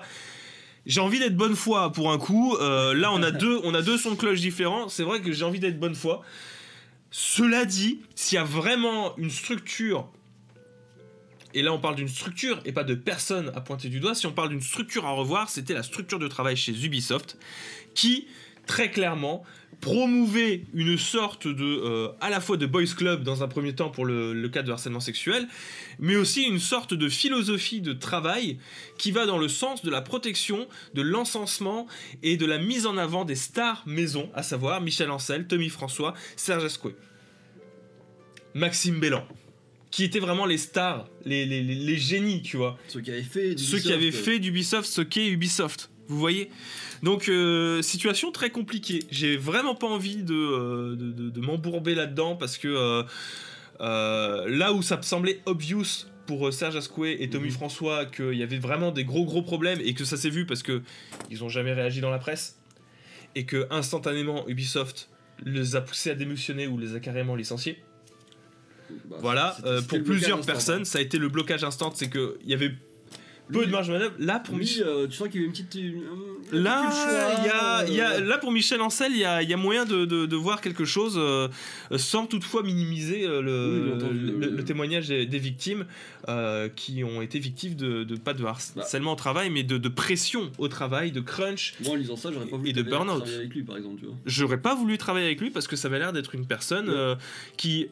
[0.85, 2.57] J'ai envie d'être bonne foi pour un coup.
[2.57, 4.89] Euh, là, on a deux, on a deux sons de cloche différents.
[4.89, 6.23] C'est vrai que j'ai envie d'être bonne foi.
[7.11, 10.09] Cela dit, s'il y a vraiment une structure,
[11.53, 14.25] et là on parle d'une structure et pas de personne à pointer du doigt, si
[14.25, 17.37] on parle d'une structure à revoir, c'était la structure de travail chez Ubisoft,
[17.95, 18.27] qui
[18.67, 19.43] très clairement
[19.81, 23.89] promouvait une sorte de euh, à la fois de boys club dans un premier temps
[23.89, 25.47] pour le, cas de harcèlement sexuel
[25.99, 28.59] mais aussi une sorte de philosophie de travail
[28.97, 31.87] qui va dans le sens de la protection de l'encensement
[32.21, 36.13] et de la mise en avant des stars maison à savoir Michel Ancel, Tommy François,
[36.35, 36.95] Serge Ascoué
[38.53, 39.25] Maxime Bellan
[39.91, 43.21] qui étaient vraiment les stars les, les- les- les génies tu vois Ceux qui avaient
[43.21, 45.89] fait ceux qui d'Ubisoft, avaient euh, fait d'Ubisoft ce qu'est Ubisoft.
[46.07, 46.49] Vous voyez
[47.03, 48.99] Donc, euh, situation très compliquée.
[49.11, 53.03] J'ai vraiment pas envie de, euh, de, de- de m'embourber là-dedans parce que
[53.79, 57.51] euh, là où ça me semblait obvious pour Serge Ascoué et Tommy Mhm.
[57.53, 60.63] François qu'il y avait vraiment des gros gros problèmes et que ça s'est vu parce
[60.63, 60.81] que
[61.29, 62.59] ils ont jamais réagi dans la presse
[63.35, 65.09] et que instantanément Ubisoft
[65.45, 67.77] les a poussés à démissionner ou les a carrément licenciés.
[69.05, 70.51] Bah, Voilà, euh, pour plusieurs instant.
[70.51, 72.71] personnes, ça a été le blocage instant, c'est que il y avait
[73.51, 74.13] peu de marge de manœuvre.
[74.17, 75.75] Là, pour Michel, euh, tu sens qu'il y avait une petite.
[75.75, 79.25] un- là, choix, y a, il y a- euh, là pour Michel Ancel, il y
[79.25, 81.49] a, il y a moyen de, de- de voir quelque chose euh,
[81.97, 85.85] sans toutefois minimiser le, Oui, bien entendu, le- le- le témoignage des, des victimes
[86.29, 90.49] euh, qui ont été victimes de, de pas de harcèlement au travail, mais de, pression
[90.57, 91.73] au travail, de crunch.
[91.83, 93.19] Moi, en lisant ça, j'aurais pas voulu Et de travailler- burn-out.
[93.23, 94.15] travailler avec lui, par exemple, tu vois.
[94.25, 97.15] J'aurais pas voulu travailler avec lui parce que ça avait l'air d'être une personne Ouais.
[97.57, 97.87] qui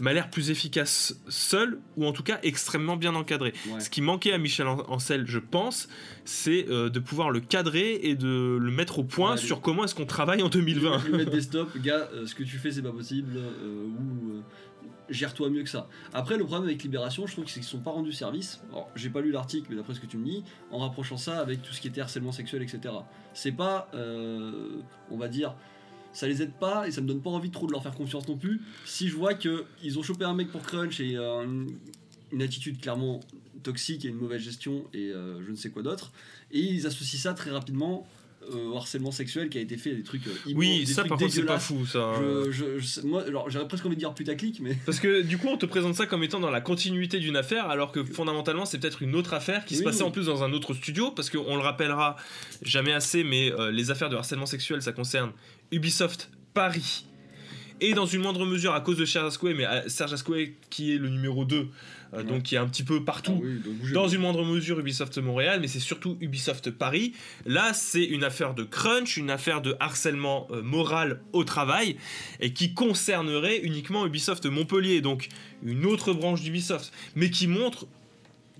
[0.00, 3.52] m'a l'air plus efficace seule ou en tout cas extrêmement bien encadrée.
[3.68, 3.80] Ouais.
[3.80, 5.88] Ce qui manquait à Michel An- Ancel, je pense,
[6.24, 9.84] c'est euh, de pouvoir le cadrer et de le mettre au point Ouais, sur comment
[9.84, 11.04] est-ce qu'on travaille en 2020.
[11.06, 14.42] Lui mettre des stops, gars, euh, ce que tu fais, c'est pas possible, euh, ou
[15.10, 15.88] gère-toi mieux que ça.
[16.12, 18.62] Après, le problème avec Libération, je trouve que c'est qu'ils sont pas rendus service.
[18.72, 21.38] Alors, j'ai pas lu l'article, mais d'après ce que tu me dis, en rapprochant ça
[21.40, 22.94] avec tout ce qui était harcèlement sexuel, etc.
[23.34, 25.54] C'est pas, on va dire,
[26.14, 28.26] ça les aide pas et ça me donne pas envie trop de leur faire confiance
[28.28, 28.62] non plus.
[28.86, 31.68] Si je vois que ils ont chopé un mec pour Crunch et euh, une,
[32.32, 33.20] une attitude clairement
[33.62, 36.12] toxique et une mauvaise gestion et euh, je ne sais quoi d'autre,
[36.52, 38.06] et ils associent ça très rapidement
[38.52, 41.00] euh, au harcèlement sexuel qui a été fait, des trucs euh, immondes, Oui, des ça
[41.00, 42.12] trucs par contre c'est pas fou ça.
[42.20, 45.38] Je, je- je- moi, alors j'aurais presque envie de dire putaclic, mais Parce que du
[45.38, 48.66] coup on te présente ça comme étant dans la continuité d'une affaire alors que fondamentalement
[48.66, 49.86] c'est peut-être une autre affaire qui se Oui.
[49.86, 52.16] passait en plus dans un autre studio parce qu'on le rappellera
[52.60, 55.32] jamais assez mais euh, les affaires de harcèlement sexuel ça concerne
[55.72, 57.06] Ubisoft Paris
[57.80, 60.94] et dans une moindre mesure à cause de Serge Ascoué mais euh, Serge Ascoué qui
[60.94, 61.68] est le numéro 2 euh,
[62.14, 62.22] Ouais.
[62.22, 63.46] donc qui est un petit peu partout Ah
[63.82, 67.12] oui, dans une moindre mesure Ubisoft Montréal, mais c'est surtout Ubisoft Paris.
[67.44, 71.96] Là, c'est une affaire de crunch, une affaire de harcèlement euh, moral au travail,
[72.38, 75.26] et qui concernerait uniquement Ubisoft Montpellier, donc
[75.64, 77.88] une autre branche d'Ubisoft, mais qui montre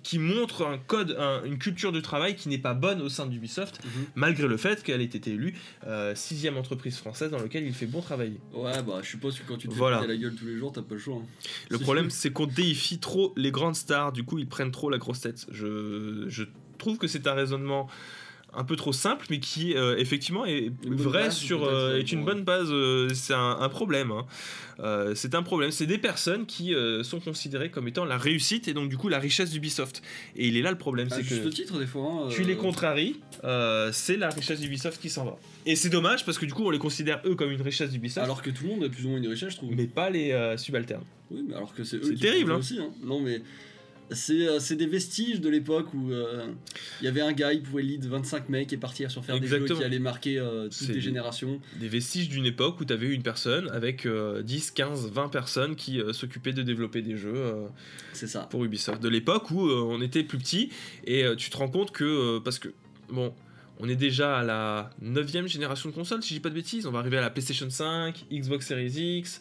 [0.05, 3.27] qui montre un code, un- une culture du travail qui n'est pas bonne au sein
[3.27, 3.91] d'Ubisoft, Mhm.
[4.15, 5.55] malgré le fait qu'elle ait été élue
[5.87, 8.39] euh, sixième entreprise française dans laquelle il fait bon travailler.
[8.53, 9.99] Ouais, bah je suppose que quand tu te fais Voilà.
[9.99, 11.17] péter la gueule tous les jours, t'as pas le choix.
[11.17, 11.27] hein.
[11.71, 14.99] Le problème, c'est qu'on déifie trop les grandes stars, du coup, ils prennent trop la
[14.99, 15.47] grosse tête.
[15.51, 16.45] Je, je
[16.79, 17.89] trouve que c'est un raisonnement
[18.57, 22.13] un peu trop simple, mais qui euh, effectivement est vrai base, sur euh, euh, est
[22.13, 22.69] une bonne base.
[22.71, 24.11] euh, c'est un, un problème.
[24.11, 24.27] hein.
[24.81, 25.71] Euh, c'est un problème.
[25.71, 29.09] C'est des personnes qui euh, sont considérées comme étant la réussite et donc du coup
[29.09, 30.03] la richesse d'Ubisoft.
[30.37, 32.25] Et il est là le problème, À c'est juste que titre, des fois.
[32.27, 35.37] hein, tu euh, les contraries, euh, c'est la richesse d'Ubisoft qui s'en va.
[35.67, 38.25] Et c'est dommage parce que du coup on les considère eux comme une richesse d'Ubisoft,
[38.25, 39.73] Alors que tout le monde a plus ou moins une richesse, je trouve.
[39.75, 41.05] mais pas les euh, subalternes.
[41.31, 42.57] Oui, mais alors que c'est eux C'est qui terrible, hein.
[42.57, 42.79] aussi.
[42.79, 42.91] hein.
[43.03, 43.43] Non, mais
[44.11, 46.47] c'est euh, c'est des vestiges de l'époque où euh,
[47.01, 49.47] il y avait un gars, il pouvait lead 25 mecs et partir sur faire des
[49.47, 51.61] jeux qui allaient marquer euh, toutes les générations.
[51.79, 55.77] des vestiges d'une époque où tu avais une personne avec euh, 10, 15, 20 personnes
[55.77, 57.55] qui s'occupaient de développer des jeux
[58.13, 58.41] C'est ça.
[58.51, 59.03] pour Ubisoft.
[59.03, 60.71] De l'époque où on était plus petit
[61.07, 62.69] et tu te rends compte que, parce que,
[63.11, 63.33] bon,
[63.81, 66.87] on est déjà à la 9 génération de consoles, si je dis pas de bêtises,
[66.87, 69.41] on va arriver à la PlayStation 5, Xbox Series X.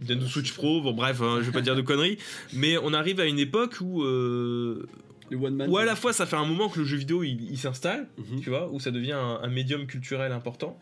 [0.00, 2.18] Nintendo Switch Pro, bon bref, hein, je vais pas dire de conneries,
[2.52, 4.86] mais on arrive à une époque où, euh,
[5.30, 5.68] Les One Man.
[5.70, 8.08] où à la fois ça fait un moment que le jeu vidéo il, il s'installe,
[8.18, 8.40] Mhm.
[8.40, 10.78] tu vois, où ça devient un, un médium culturel important.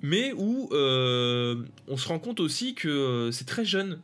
[0.00, 3.98] Mais où euh, on se rend compte aussi que euh, c'est très jeune.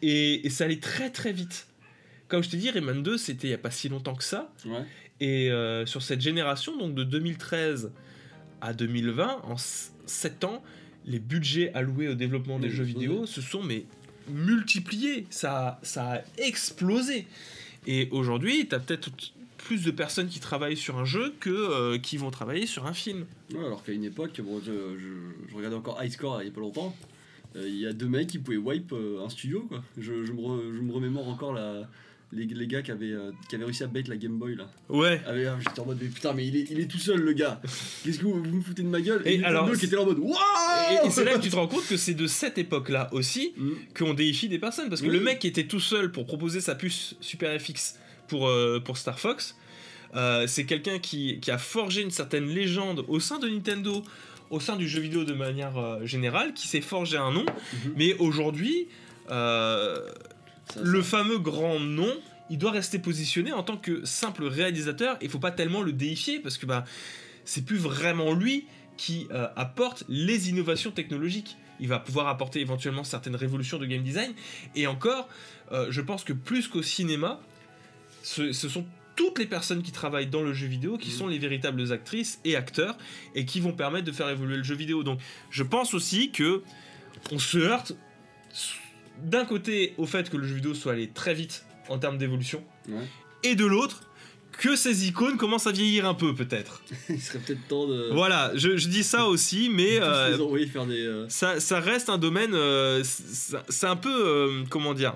[0.00, 1.68] Et, et ça allait très très vite.
[2.28, 4.50] Comme je t'ai dit, Rayman 2, c'était il n'y a pas si longtemps que ça.
[4.64, 4.84] Ouais.
[5.20, 7.92] Et euh, sur cette génération, donc de 2013
[8.62, 9.56] à 2020, en
[10.06, 10.62] 7 ans,
[11.06, 12.92] les budgets alloués au développement des Oui, jeux oui.
[12.92, 13.84] vidéo se sont mais
[14.28, 15.26] multipliés.
[15.30, 17.26] Ça, a- ça a explosé.
[17.86, 19.10] Et aujourd'hui, tu as peut-être
[19.58, 22.92] plus de personnes qui travaillent sur un jeu que euh, qui vont travailler sur un
[22.94, 23.26] film.
[23.52, 26.50] Ouais, alors qu'à une époque, bon, je, je- je regardais encore High Score il y
[26.50, 26.94] a pas longtemps.
[27.56, 29.82] euh, Il y a deux mecs qui pouvaient wipe euh, un studio quoi.
[29.98, 31.88] Je, je me, re- je me remémore encore la,
[32.32, 34.70] les, les gars qui avaient, euh, qui avaient réussi à bait la Game Boy là.
[34.88, 35.20] Ouais.
[35.26, 37.32] Ah, ah, J'étais en mode mais putain mais il est, il est tout seul le
[37.32, 37.60] gars.
[38.04, 39.22] Qu'est-ce que vous, vous me foutez de ma gueule?
[39.26, 41.86] Et alors, qui là en mode Et, et c'est là que tu te rends compte
[41.86, 43.70] que c'est de cette époque-là aussi Mm.
[43.98, 44.88] qu'on déifie des personnes.
[44.88, 45.12] Parce que Oui.
[45.12, 48.96] le mec qui était tout seul pour proposer sa puce Super FX pour, euh, pour
[48.96, 49.56] Star Fox,
[50.14, 54.02] euh, c'est quelqu'un qui, qui a forgé une certaine légende au sein de Nintendo,
[54.50, 57.44] au sein du jeu vidéo de manière euh, générale, qui s'est forgé un nom.
[57.44, 57.92] Mhm.
[57.96, 58.88] Mais aujourd'hui,
[59.30, 60.08] euh,
[60.80, 62.12] le fameux grand nom,
[62.50, 65.16] il doit rester positionné en tant que simple réalisateur.
[65.22, 66.84] Il faut pas tellement le déifier parce que bah,
[67.44, 71.56] c'est plus vraiment lui qui euh, apporte les innovations technologiques.
[71.80, 74.32] Il va pouvoir apporter éventuellement certaines révolutions de game design.
[74.76, 75.28] Et encore,
[75.72, 77.40] euh, je pense que plus qu'au cinéma,
[78.22, 78.84] ce, ce sont
[79.16, 81.16] toutes les personnes qui travaillent dans le jeu vidéo qui Mhm.
[81.16, 82.96] sont les véritables actrices et acteurs
[83.34, 85.02] et qui vont permettre de faire évoluer le jeu vidéo.
[85.02, 85.18] Donc
[85.50, 86.62] je pense aussi que
[87.30, 87.94] on se heurte
[89.24, 92.62] d'un côté au fait que le jeu vidéo soit allé très vite en termes d'évolution
[92.88, 93.04] Ouais.
[93.42, 94.02] et de l'autre
[94.58, 96.82] que ces icônes commencent à vieillir un peu peut-être.
[97.08, 98.10] Il serait peut-être temps de.
[98.12, 101.00] Voilà, je, je dis ça aussi, mais euh, les envoyer faire des.
[101.00, 102.52] euh, ça, ça reste un domaine.
[102.54, 104.64] euh, c'est un peu.
[104.68, 105.14] comment dire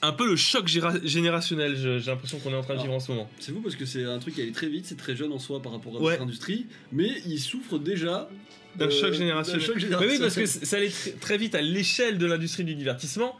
[0.00, 0.66] Un peu le choc
[1.04, 3.28] générationnel, j'ai l'impression qu'on est en train de vivre en ce moment.
[3.40, 5.38] C'est vous parce que c'est un truc qui allait très vite, c'est très jeune en
[5.38, 6.12] soi par rapport à Ouais.
[6.12, 8.28] notre industrie, mais il souffre déjà
[8.76, 9.96] D'un euh, choc générationnel.
[10.00, 13.36] Mais oui, parce que ça allait tr- très vite à l'échelle de l'industrie du divertissement,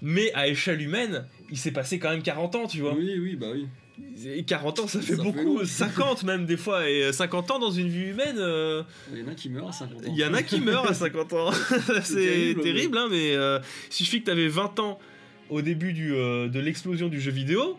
[0.00, 2.94] mais à échelle humaine, il s'est passé quand même 40 ans, tu vois.
[2.94, 3.66] Oui, oui, bah oui.
[4.24, 5.60] Et 40 ans, ça fait Ça beaucoup, long.
[5.64, 9.22] 50 même des fois, et euh, 50 ans dans une vie humaine, euh, Il y
[9.22, 10.02] en a qui meurent à 50 ans.
[10.08, 11.50] il y en a qui meurent à 50 ans.
[12.02, 13.58] C'est terrible, terrible, hein, mais euh,
[13.90, 14.98] il suffit que tu avais 20 ans
[15.50, 17.78] au début du, euh, de l'explosion du jeu vidéo,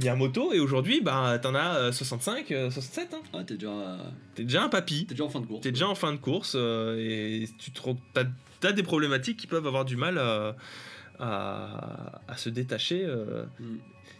[0.00, 3.14] Miyamoto, et aujourd'hui, bah, t'en as euh, 65, euh, 67.
[3.14, 3.18] Hein.
[3.32, 3.98] Ah, t'es déjà,
[4.34, 5.60] T'es déjà un papy, t'es déjà en fin de course.
[5.62, 7.80] t'es déjà en fin de course, euh, et tu te,
[8.12, 8.24] t'as,
[8.60, 10.56] t'as des problématiques qui peuvent avoir du mal à,
[11.18, 13.02] à, à se détacher.
[13.04, 13.76] euh, Mm.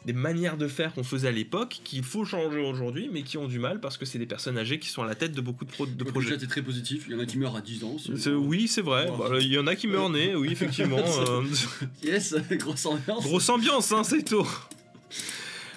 [0.07, 3.49] des manières de faire qu'on faisait à l'époque qu'il faut changer aujourd'hui mais qui ont
[3.49, 5.65] du mal parce que c'est des personnes âgées qui sont à la tête de beaucoup
[5.65, 6.29] de, pro- de projets.
[6.31, 7.07] déjà, t'es très positif.
[7.09, 7.97] Il y en a qui meurent à 10 ans.
[7.99, 9.09] C'est- oui, c'est vrai.
[9.09, 9.17] Wow.
[9.17, 10.99] Bah, Il y en a qui meurent nés, oui, effectivement.
[11.29, 11.43] euh,
[12.03, 13.25] Yes, grosse ambiance.
[13.25, 14.47] grosse ambiance, hein, c'est tout.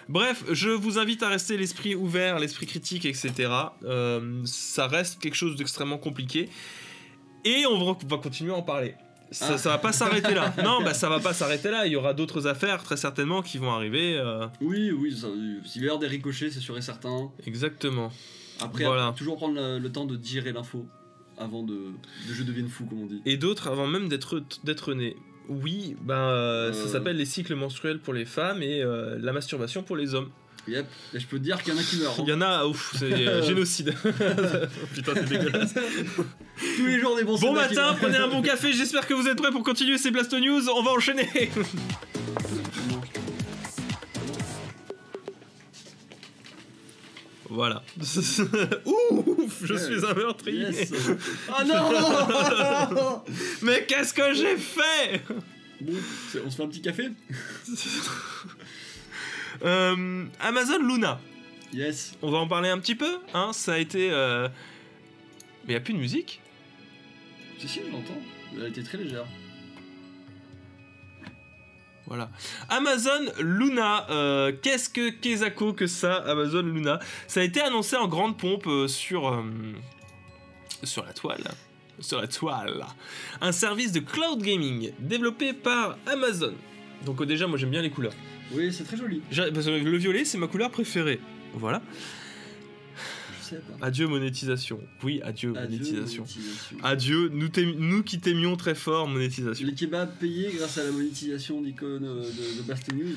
[0.10, 3.50] Bref, je vous invite à rester l'esprit ouvert, l'esprit critique, etc.
[3.84, 6.50] Euh, ça reste quelque chose d'extrêmement compliqué.
[7.46, 8.96] Et on va, on va continuer à en parler.
[9.32, 9.58] Ça, Ah.
[9.58, 10.54] ça va pas s'arrêter là.
[10.63, 11.86] Non, bah ça va pas s'arrêter là.
[11.86, 14.15] Il y aura d'autres affaires très certainement qui vont arriver.
[14.17, 15.28] euh, Oui, oui, ça-
[15.65, 17.30] s'il va y avoir des ricochets, c'est sûr et certain.
[17.46, 18.12] exactement.
[18.62, 19.13] Après, Voilà.
[19.17, 20.88] toujours prendre le, le temps de digérer l'info
[21.38, 23.22] avant de, de je devienne fou, comme on dit.
[23.26, 25.15] Et d'autres avant même d'être d'être nés.
[25.50, 26.88] Oui, ben euh, ça Euh.
[26.92, 30.30] s'appelle les cycles menstruels pour les femmes et euh, la masturbation pour les hommes.
[30.68, 32.12] Yep, et je peux te dire qu'il y en a qui meurent.
[32.12, 32.24] hein.
[32.24, 33.94] Il y en a, ouf, c'est génocide.
[34.94, 35.74] Putain, c'est dégueulasse.
[35.76, 39.38] Tous les jours des bons Bon matin, prenez un bon café, j'espère que vous êtes
[39.38, 41.30] prêts pour continuer ces Blasto News, on va enchaîner
[47.50, 47.82] Voilà.
[48.86, 50.66] Ouf, je suis un meurtrier.
[50.70, 50.92] Yes.
[51.54, 53.24] Ah non
[53.62, 55.22] Mais qu'est-ce que j'ai fait?
[55.82, 55.94] Bon,
[56.46, 57.10] on se fait un petit café?
[59.66, 61.20] Euh, Amazon Luna,
[61.74, 62.14] Yes.
[62.22, 64.10] on va en parler un petit peu, hein, ça a été...
[64.12, 64.48] euh,
[65.66, 66.42] Mais il a plus de musique?
[67.58, 68.22] Si, si, j'entends.
[68.56, 69.26] Elle a été très légère.
[72.08, 72.30] Voilà.
[72.70, 77.00] Amazon Luna, euh, qu'est-ce que Kezako que ça, Amazon Luna?
[77.28, 79.43] Ça a été annoncé en grande pompe euh, sur, euh,
[80.84, 81.43] sur la toile.
[82.00, 82.86] Sur la toile.
[83.41, 86.54] Un service de cloud gaming développé par Amazon.
[87.06, 88.13] Donc déjà, moi j'aime bien les couleurs.
[88.54, 89.22] Oui, c'est très joli.
[89.32, 91.20] Le violet, c'est ma couleur préférée.
[91.54, 91.82] Voilà.
[93.50, 93.86] Je sais pas.
[93.86, 94.80] Adieu monétisation.
[95.04, 96.24] Oui, adieu, Adieu, monétisation.
[96.24, 96.78] monétisation.
[96.84, 99.66] Adieu, nous, qui t'aimions très fort, monétisation.
[99.66, 103.16] Les kebabs payés grâce à la monétisation d'icônes euh, de, de News.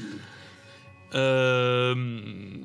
[1.14, 1.94] Euh...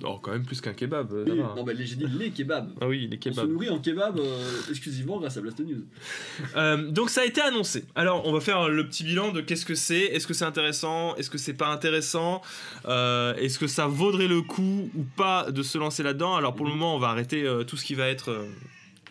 [0.04, 1.12] Oh, quand même plus qu'un kebab.
[1.14, 2.70] euh, Oui, non, bah, les- dit les kebabs.
[2.80, 3.50] Ah oui, les On se kebabs.
[3.50, 5.84] nourrit en kebab euh, exclusivement grâce à Blast News.
[6.56, 7.86] Euh, donc ça a été annoncé.
[7.96, 11.16] Alors on va faire le petit bilan de qu'est-ce que c'est, est-ce que c'est intéressant,
[11.16, 12.42] est-ce que c'est pas intéressant,
[12.86, 16.36] est-ce que ça vaudrait le coup ou pas de se lancer là-dedans?
[16.36, 16.78] Alors pour le Mhm.
[16.80, 18.46] moment on va arrêter tout ce qui va être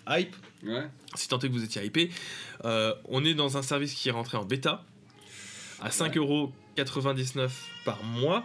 [0.09, 0.87] hype, Ouais.
[1.15, 2.11] si tant est que vous étiez hypé.
[2.63, 4.85] On est dans un service qui est rentré en bêta
[5.83, 7.51] à 5,99€
[7.85, 8.45] par mois.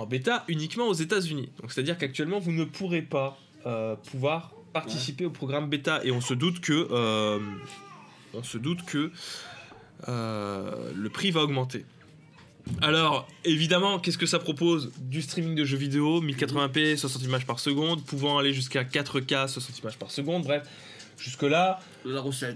[0.00, 1.50] En bêta uniquement aux États-Unis.
[1.60, 6.22] Donc c'est-à-dire qu'actuellement vous ne pourrez pas euh, pouvoir participer au programme bêta et on
[6.22, 7.38] se doute que euh,
[8.32, 9.10] on se doute que
[10.08, 11.84] euh, le prix va augmenter.
[12.80, 17.58] Alors, évidemment, qu'est-ce que ça propose Du streaming de jeux vidéo, 1080p, 60 images par
[17.58, 20.66] seconde, pouvant aller jusqu'à 4K, 60 images par seconde, bref.
[21.18, 21.80] Jusque-là,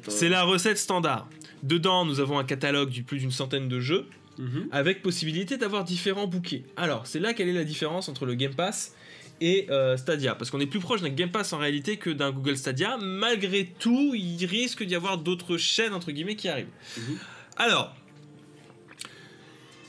[0.08, 1.28] c'est la recette standard.
[1.62, 4.06] Dedans, nous avons un catalogue de plus d'une centaine de jeux,
[4.38, 4.68] Mhm.
[4.72, 6.64] avec possibilité d'avoir différents bouquets.
[6.76, 8.94] Alors, c'est là quelle est la différence entre le Game Pass
[9.40, 12.30] et euh, Stadia Parce qu'on est plus proche d'un Game Pass en réalité que d'un
[12.30, 12.96] Google Stadia.
[12.98, 16.66] Malgré tout, il risque d'y avoir d'autres chaînes, entre guillemets, qui arrivent.
[16.96, 17.18] Mhm.
[17.56, 17.94] Alors,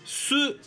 [0.06, 0.58] ce...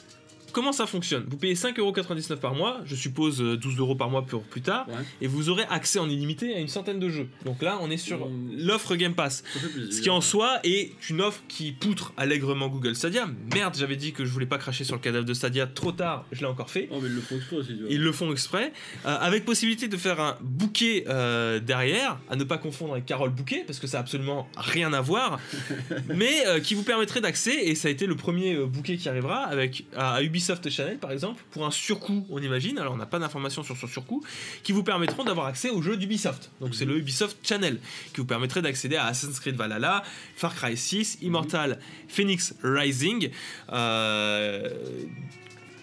[0.53, 1.25] Comment ça fonctionne?
[1.29, 4.95] Vous payez 5,99€ par mois, je suppose euh, 12€ par mois pour plus tard, Ouais.
[5.21, 7.29] et vous aurez accès en illimité à une centaine de jeux.
[7.45, 8.57] Donc là, on est sur Mm.
[8.59, 9.45] l'offre Game Pass.
[9.91, 13.29] Ce qui en soi est une offre qui poutre allègrement Google Stadia.
[13.55, 16.25] Merde, j'avais dit que je voulais pas cracher sur le cadavre de Stadia trop tard,
[16.33, 16.89] je l'ai encore fait.
[16.91, 17.91] Oh, mais ils le font exprès aussi, tu vois.
[17.91, 18.73] Ils le font exprès,
[19.07, 23.31] euh, avec possibilité de faire un bouquet euh, derrière, à ne pas confondre avec Carole
[23.31, 25.39] Bouquet, parce que ça a absolument rien à voir,
[26.15, 29.09] mais euh, qui vous permettrait d'accès, et ça a été le premier euh, bouquet qui
[29.09, 32.97] arrivera, avec à, à Ubisoft Channel par exemple, pour un surcoût, on imagine, alors on
[32.97, 34.23] n'a pas d'informations sur ce surcoût,
[34.63, 36.51] qui vous permettront d'avoir accès aux jeux d'Ubisoft.
[36.61, 37.79] Donc c'est le Ubisoft Channel,
[38.13, 40.03] qui vous permettrait d'accéder à Assassin's Creed Valhalla,
[40.37, 43.31] Far Cry 6, Immortal, Phoenix Rising,
[43.73, 44.69] euh,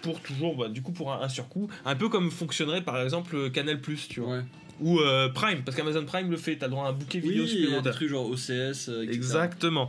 [0.02, 3.50] pour toujours, bah, du coup, pour un, un surcoût, un peu comme fonctionnerait par exemple
[3.50, 4.42] Canal tu vois, Ouais.
[4.80, 7.42] ou euh, Prime, parce qu'Amazon Prime le fait, t'as le droit à un bouquet vidéo
[7.44, 7.94] Oui, des supplémentaire.
[7.94, 9.14] trucs genre OCS, euh, etc.
[9.14, 9.88] Exactement.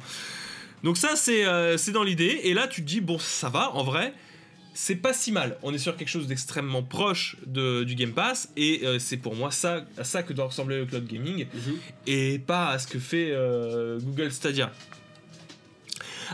[0.83, 3.71] Donc ça, c'est euh, c'est dans l'idée, et là, tu te dis, bon, ça va,
[3.75, 4.13] en vrai,
[4.79, 5.57] c'est pas si mal.
[5.63, 9.35] On est sur quelque chose d'extrêmement proche de, du Game Pass, et euh, c'est pour
[9.35, 11.77] moi ça, à ça que doit ressembler le cloud gaming, Mhm.
[12.05, 14.71] et pas à ce que fait euh, Google Stadia.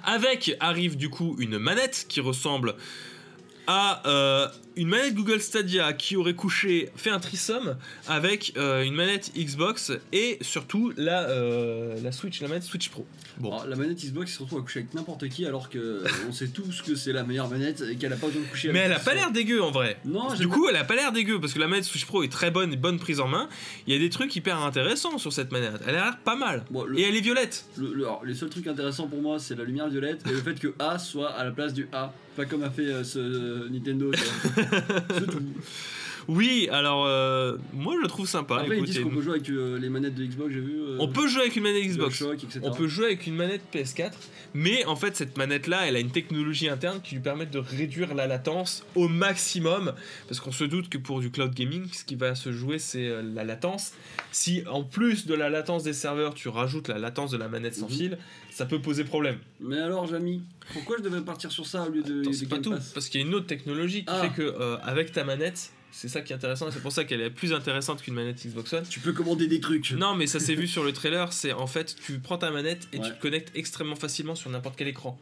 [0.03, 2.75] Avec arrive du coup une manette qui ressemble
[3.67, 8.93] à euh, une manette Google Stadia qui aurait couché, fait un trisome avec euh, une
[8.95, 13.05] manette Xbox et surtout la, euh, la Switch, la manette Switch Pro.
[13.37, 13.51] Bon.
[13.51, 16.47] Alors, la manette Xbox se retrouve à coucher avec n'importe qui alors que on sait
[16.49, 18.91] tous que c'est la meilleure manette et qu'elle a pas besoin de coucher Mais avec
[18.91, 19.97] elle a pas l'air dégueu en vrai.
[20.05, 22.31] Non, du coup, elle a pas l'air dégueu parce que la manette Switch Pro est
[22.31, 23.49] très bonne et bonne prise en main.
[23.87, 25.81] Il y a des trucs hyper intéressants sur cette manette.
[25.87, 26.65] Elle a l'air pas mal.
[26.71, 27.65] Bon, le- Et elle est violette.
[27.77, 30.37] Le- le- alors, les seuls trucs intéressants pour moi, c'est la lumière violette et le
[30.41, 33.19] fait que A soit à la place du A, pas comme a fait euh, ce
[33.19, 34.11] euh, Nintendo.
[35.13, 35.41] C'est tout.
[36.27, 38.57] Oui, alors euh, moi je le trouve sympa.
[38.61, 40.75] Après, ils disent qu'on peut jouer avec euh, les manettes de Xbox, j'ai vu.
[40.79, 42.21] euh, On peut jouer avec une manette Xbox.
[42.21, 42.59] Etc.
[42.63, 44.11] On peut jouer avec une manette PS4,
[44.53, 47.59] mais en fait cette manette là, elle a une technologie interne qui lui permet de
[47.59, 49.93] réduire la latence au maximum,
[50.27, 53.11] parce qu'on se doute que pour du cloud gaming, ce qui va se jouer c'est
[53.21, 53.93] la latence.
[54.31, 57.75] Si en plus de la latence des serveurs, tu rajoutes la latence de la manette
[57.75, 57.95] sans Mhm.
[57.95, 58.17] fil,
[58.49, 59.37] ça peut poser problème.
[59.59, 60.41] Mais alors, Jamy,
[60.73, 62.83] pourquoi je devais partir sur ça au lieu de, Attends, de c'est pas Game tout,
[62.93, 64.21] parce qu'il y a une autre technologie qui Ah.
[64.29, 67.21] fait que avec ta manette, c'est ça qui est intéressant, et c'est pour ça qu'elle
[67.21, 68.83] est plus intéressante qu'une manette Xbox One.
[68.89, 69.91] Tu peux commander des trucs.
[69.91, 72.87] Non, mais ça s'est vu sur le trailer, c'est en fait, tu prends ta manette
[72.91, 73.07] et Ouais.
[73.07, 75.17] tu te connectes extrêmement facilement sur n'importe quel écran.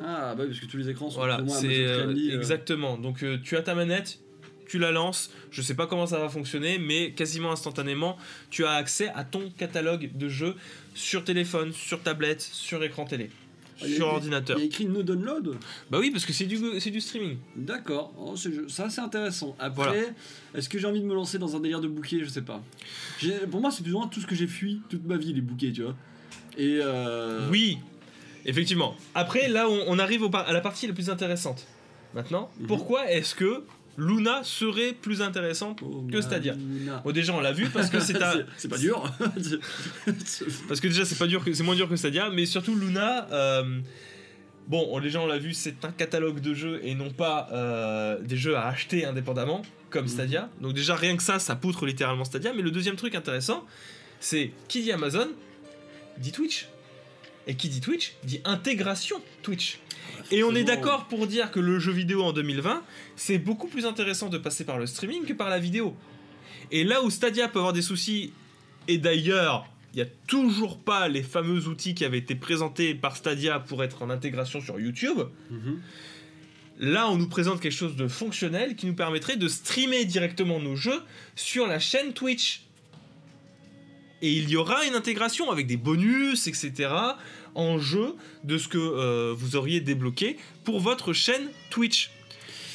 [0.00, 2.36] Ah, bah parce que tous les écrans sont Voilà, c'est euh, euh.
[2.38, 2.98] exactement.
[2.98, 4.20] Donc euh, tu as ta manette,
[4.68, 5.30] tu la lances.
[5.50, 8.16] Je sais pas comment ça va fonctionner, mais quasiment instantanément,
[8.50, 10.54] tu as accès à ton catalogue de jeux
[10.94, 13.30] sur téléphone, sur tablette, sur écran télé,
[13.78, 14.56] sur écrit- ordinateur.
[14.58, 15.56] Il y a écrit no download.
[15.90, 17.38] Bah oui, parce que c'est du c'est du streaming.
[17.56, 19.54] D'accord, oh, c'est c'est intéressant.
[19.58, 20.02] Après, Voilà.
[20.54, 22.18] est-ce que j'ai envie de me lancer dans un délire de bouquet?
[22.22, 22.62] Je sais pas.
[23.50, 25.40] Pour moi, c'est plus ou moins tout ce que j'ai fui toute ma vie, les
[25.40, 25.94] bouquets, tu vois.
[26.56, 27.48] Et euh...
[27.50, 27.78] Oui,
[28.44, 28.96] effectivement.
[29.14, 31.66] Après, là, on, on arrive au à la partie la plus intéressante.
[32.14, 32.66] Maintenant, Mhm.
[32.66, 33.62] pourquoi est-ce que
[33.98, 37.02] Luna serait plus intéressante Oh, que Stadia Luna.
[37.04, 39.12] Bon, déjà, on l'a vu parce que c'est un, C'est- pas dur.
[40.68, 43.26] Parce que déjà, c'est pas dur, que- c'est moins dur que Stadia, mais surtout Luna.
[43.32, 43.80] euh,
[44.68, 48.20] bon, on- les gens l'ont vu, c'est un catalogue de jeux et non pas euh,
[48.20, 50.08] des jeux à acheter indépendamment comme Mhm.
[50.10, 50.48] Stadia.
[50.60, 52.52] Donc déjà, rien que ça, ça poutre littéralement Stadia.
[52.54, 53.66] Mais le deuxième truc intéressant,
[54.20, 55.28] c'est qui dit Amazon
[56.18, 56.68] dit Twitch.
[57.46, 59.78] Et qui dit Twitch dit intégration Twitch.
[60.30, 62.82] Et on est d'accord pour dire que le jeu vidéo en 2020,
[63.16, 65.94] c'est beaucoup plus intéressant de passer par le streaming que par la vidéo.
[66.70, 68.32] Et là où Stadia peut avoir des soucis,
[68.88, 73.16] et d'ailleurs, il n'y a toujours pas les fameux outils qui avaient été présentés par
[73.16, 75.18] Stadia pour être en intégration sur YouTube,
[75.50, 75.80] Mhm.
[76.80, 80.76] là on nous présente quelque chose de fonctionnel qui nous permettrait de streamer directement nos
[80.76, 81.00] jeux
[81.36, 82.64] sur la chaîne Twitch.
[84.20, 86.90] Et il y aura une intégration avec des bonus, etc.
[87.54, 92.10] en jeu de ce que euh, vous auriez débloqué pour votre chaîne Twitch.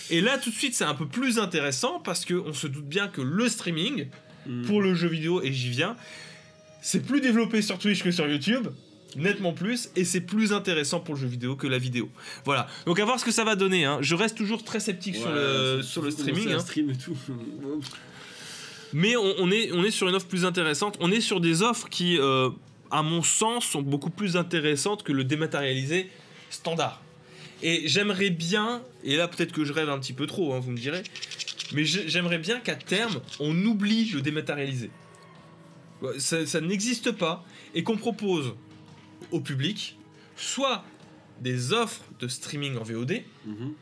[0.09, 3.07] Et là tout de suite c'est un peu plus intéressant parce qu'on se doute bien
[3.07, 4.07] que le streaming,
[4.45, 4.65] Mhm.
[4.65, 5.95] pour le jeu vidéo, et j'y viens,
[6.81, 8.67] c'est plus développé sur Twitch que sur YouTube,
[9.15, 12.09] nettement plus, et c'est plus intéressant pour le jeu vidéo que la vidéo.
[12.43, 13.85] Voilà, donc à voir ce que ça va donner.
[13.85, 13.99] hein.
[14.01, 16.59] Je reste toujours très sceptique sur le, sur streaming, hein.
[16.59, 17.15] stream et tout.
[18.93, 20.97] mais on, on est, on est sur une offre plus intéressante.
[20.99, 22.49] On est sur des offres qui, euh,
[22.93, 26.09] à mon sens, sont beaucoup plus intéressantes que le dématérialisé
[26.49, 27.01] standard.
[27.63, 30.71] Et j'aimerais bien, et là peut-être que je rêve un petit peu trop, hein, vous
[30.71, 31.01] me direz,
[31.73, 34.91] mais j'ai- j'aimerais bien qu'à terme, on oublie le dématérialisé.
[36.19, 38.53] Ça n'existe pas, et qu'on propose
[39.31, 39.97] au public
[40.35, 40.83] soit
[41.41, 43.73] des offres de streaming en VOD, Mhm.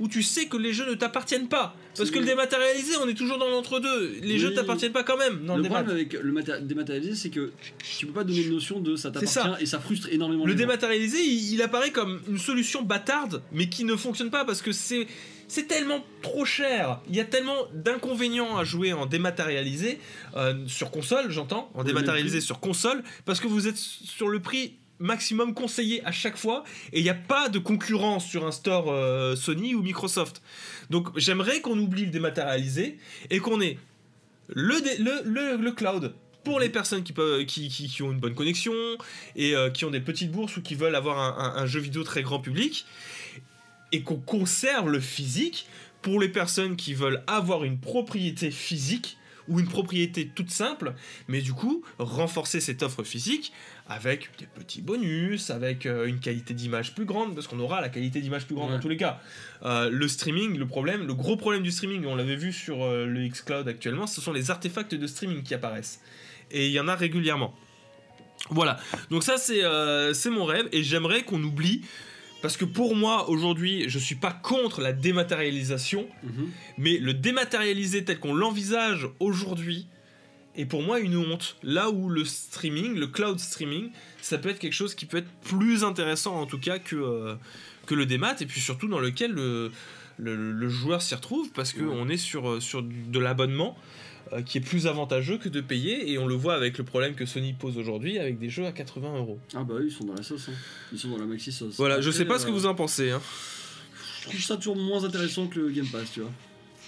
[0.00, 1.74] où tu sais que les jeux ne t'appartiennent pas.
[1.96, 4.16] Parce que le dématérialisé, on est toujours dans l'entre-deux.
[4.22, 4.38] Les Oui.
[4.38, 5.44] jeux t'appartiennent pas quand même.
[5.46, 7.52] dans le problème avec le maté- dématérialisé, c'est que
[7.98, 10.44] tu peux pas donner une notion de ça t'appartient et ça frustre énormément.
[10.46, 14.60] Le dématérialisé, il, il apparaît comme une solution bâtarde, mais qui ne fonctionne pas parce
[14.62, 15.06] que c'est
[15.46, 17.00] c'est tellement trop cher.
[17.08, 19.98] Il y a tellement d'inconvénients à jouer en dématérialisé
[20.36, 24.74] euh, sur console, j'entends, en dématérialisé sur console, parce que vous êtes sur le prix
[24.98, 28.90] maximum conseillé à chaque fois et il n'y a pas de concurrence sur un store
[28.90, 30.42] euh, Sony ou Microsoft.
[30.90, 32.98] Donc j'aimerais qu'on oublie le dématérialisé
[33.30, 33.78] et qu'on ait
[34.48, 36.14] le, le, le, le cloud
[36.44, 38.74] pour les personnes qui, peuvent, qui, qui, qui ont une bonne connexion
[39.34, 42.22] et euh, qui ont des petites bourses ou qui veulent avoir un jeu vidéo très
[42.22, 42.84] grand public
[43.92, 45.66] et qu'on conserve le physique
[46.02, 49.16] pour les personnes qui veulent avoir une propriété physique
[49.48, 50.94] ou une propriété toute simple,
[51.28, 53.52] mais du coup renforcer cette offre physique
[53.86, 57.90] avec des petits bonus, avec euh, une qualité d'image plus grande, parce qu'on aura la
[57.90, 58.76] qualité d'image plus grande Ouais.
[58.76, 59.20] dans tous les cas.
[59.64, 63.04] Euh, le streaming, le problème, le gros problème du streaming, on l'avait vu sur euh,
[63.06, 66.00] le xCloud actuellement, ce sont les artefacts de streaming qui apparaissent.
[66.50, 67.54] Et il y en a régulièrement.
[68.50, 68.78] Voilà,
[69.10, 71.82] donc ça c'est euh, mon rêve et j'aimerais qu'on oublie,
[72.42, 76.50] parce que pour moi aujourd'hui je suis pas contre la dématérialisation, Mhm.
[76.78, 79.86] mais le dématérialisé tel qu'on l'envisage aujourd'hui
[80.56, 81.56] est pour moi une honte.
[81.62, 83.90] Là où le streaming, le cloud streaming,
[84.22, 87.34] ça peut être quelque chose qui peut être plus intéressant en tout cas que, euh,
[87.86, 89.70] que le démat, et puis surtout dans lequel le,
[90.18, 93.76] le, le joueur s'y retrouve, parce qu'on est sur, euh, sur de l'abonnement
[94.32, 97.14] euh, qui est plus avantageux que de payer, et on le voit avec le problème
[97.14, 99.38] que Sony pose aujourd'hui avec des jeux à 80 euros.
[99.54, 100.48] Ah bah oui, ils sont dans la sauce.
[100.48, 100.54] hein.
[100.92, 101.74] Ils sont dans la maxi sauce.
[101.76, 103.10] Voilà, je sais pas ce que vous en pensez.
[103.10, 103.20] hein.
[104.22, 106.30] Je trouve ça toujours moins intéressant que le Game Pass, tu vois.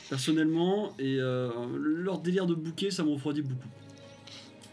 [0.09, 3.68] Personnellement, et euh, leur délire de bouquet, ça m'enfroidit beaucoup.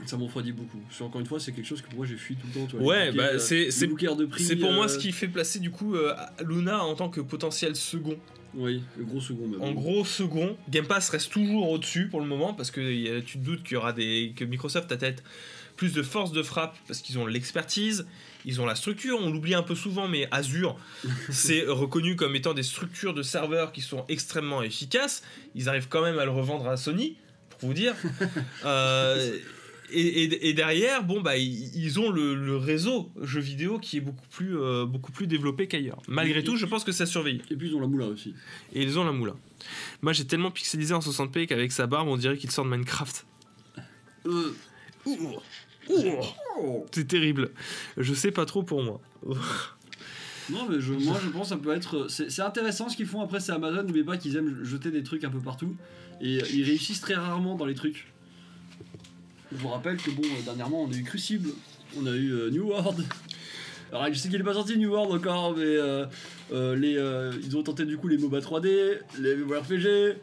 [0.06, 0.80] Ça m'enfroidit beaucoup.
[1.02, 2.78] Encore une fois, c'est quelque chose que moi j'ai fui tout le temps.
[2.84, 3.72] Ouais, bouquets, bah, euh, c'est-
[4.58, 6.14] pour moi euh, ce qui fait placer du coup euh,
[6.46, 8.18] Luna en tant que potentiel second.
[8.54, 9.62] Oui, le gros second même.
[9.62, 13.22] En gros, second, Game Pass reste toujours au-dessus pour le moment parce que y a-
[13.22, 15.24] tu te doutes qu'il y aura des que Microsoft a peut-être
[15.78, 18.06] plus de force de frappe parce qu'ils ont l'expertise,
[18.46, 19.18] ils ont la structure.
[19.22, 20.78] On l'oublie un peu souvent, mais Azure,
[21.30, 25.24] c'est reconnu comme étant des structures de serveurs qui sont extrêmement efficaces.
[25.56, 27.18] Ils arrivent quand même à le revendre à Sony,
[27.60, 27.96] pour vous dire.
[28.66, 29.38] Euh,
[29.92, 34.02] et, et- et derrière, bon bah ils, ont le, le réseau jeux vidéo qui est
[34.02, 36.02] beaucoup plus euh, beaucoup plus développé qu'ailleurs.
[36.08, 37.42] Malgré Et- tout, je pense que ça surveille.
[37.52, 38.34] Et puis ils ont la moula aussi.
[38.74, 39.34] Et ils ont la moula.
[40.02, 43.26] Moi j'ai tellement pixelisé en 60p qu'avec sa barbe on dirait qu'il sort de Minecraft.
[44.26, 44.56] Euh,
[45.06, 45.36] Ouh.
[46.92, 47.52] C'est terrible.
[47.98, 49.02] Je sais pas trop pour moi.
[50.50, 52.08] Non, mais je, moi je pense que ça peut être.
[52.10, 53.84] C'est intéressant ce qu'ils font après, c'est Amazon.
[53.84, 55.76] N'oubliez pas qu'ils aiment jeter des trucs un peu partout.
[56.22, 58.08] Et euh, ils réussissent très rarement dans les trucs.
[59.52, 61.50] Je vous rappelle que, bon, euh, dernièrement, on a eu Crucible,
[61.98, 63.04] on a eu euh, New World.
[63.92, 66.06] Alors, je sais qu'il est pas sorti New World encore, mais euh,
[66.52, 66.94] les,
[67.46, 69.36] ils ont tenté du coup les MOBA 3D, les.
[69.36, 70.14] Euh,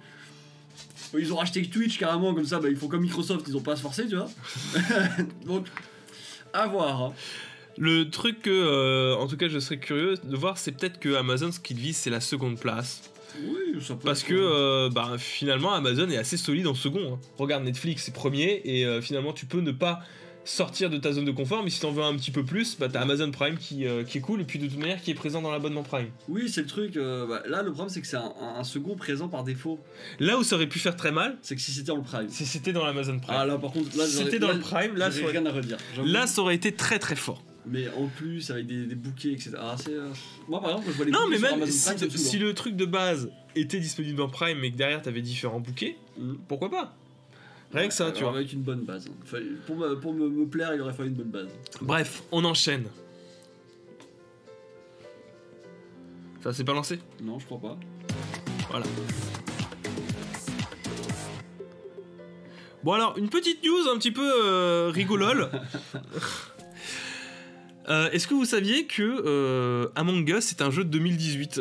[1.19, 3.73] Ils ont racheté Twitch carrément, comme ça, bah, ils font comme Microsoft, ils ont pas
[3.73, 4.29] à se forcer, tu vois.
[5.47, 5.67] Donc,
[6.53, 7.03] à voir.
[7.03, 7.13] hein.
[7.79, 11.15] Le truc que, euh, en tout cas, je serais curieux de voir, c'est peut-être que
[11.15, 13.11] Amazon, ce qu'il vise, c'est la seconde place.
[13.43, 16.75] Oui, ça peut Parce être, que euh, euh, bah, finalement, Amazon est assez solide en
[16.75, 17.15] second.
[17.15, 17.19] hein.
[17.39, 20.01] Regarde, Netflix, c'est premier, et euh, finalement, tu peux ne pas
[20.45, 22.89] sortir de ta zone de confort, mais si t'en veux un petit peu plus, bah,
[22.91, 25.15] t'as Amazon Prime qui, euh, qui est cool, et puis de toute manière, qui est
[25.15, 26.09] présent dans l'abonnement Prime.
[26.29, 26.97] Oui, c'est le truc.
[26.97, 29.79] euh, bah, là, le problème, c'est que c'est un, second présent par défaut.
[30.19, 32.29] Là où ça aurait pu faire très mal, C'est que si c'était dans le Prime.
[32.29, 33.37] si c'était dans l'Amazon Prime.
[33.39, 35.47] Ah là, par contre, là, si c'était dans là, le Prime, là, ça aurait, rien
[35.47, 35.77] à redire.
[36.05, 37.43] là, ça aurait été très très fort.
[37.67, 39.53] Mais en plus, avec des, des bouquets, etc.
[39.59, 39.91] Ah, c'est.
[39.93, 40.09] euh,
[40.49, 43.31] Moi, par exemple, quand je vois les Non, mais même si, le truc de base
[43.55, 46.35] était disponible dans Prime, mais que derrière t'avais différents bouquets, Mm.
[46.49, 46.97] pourquoi pas?
[47.73, 48.35] Rien que ça, tu vois.
[48.35, 49.09] Avec une bonne base.
[49.67, 51.49] pour me, pour me, me plaire, il aurait fallu une bonne base.
[51.81, 52.87] Bref, on enchaîne.
[56.43, 56.99] Ça s'est pas lancé?
[57.23, 57.79] Non, je crois pas.
[58.71, 58.87] Voilà.
[62.83, 65.51] Bon alors, une petite news un petit peu euh, rigolole.
[67.89, 71.61] Euh, Est-ce que vous saviez que euh, Among Us est un jeu de 2018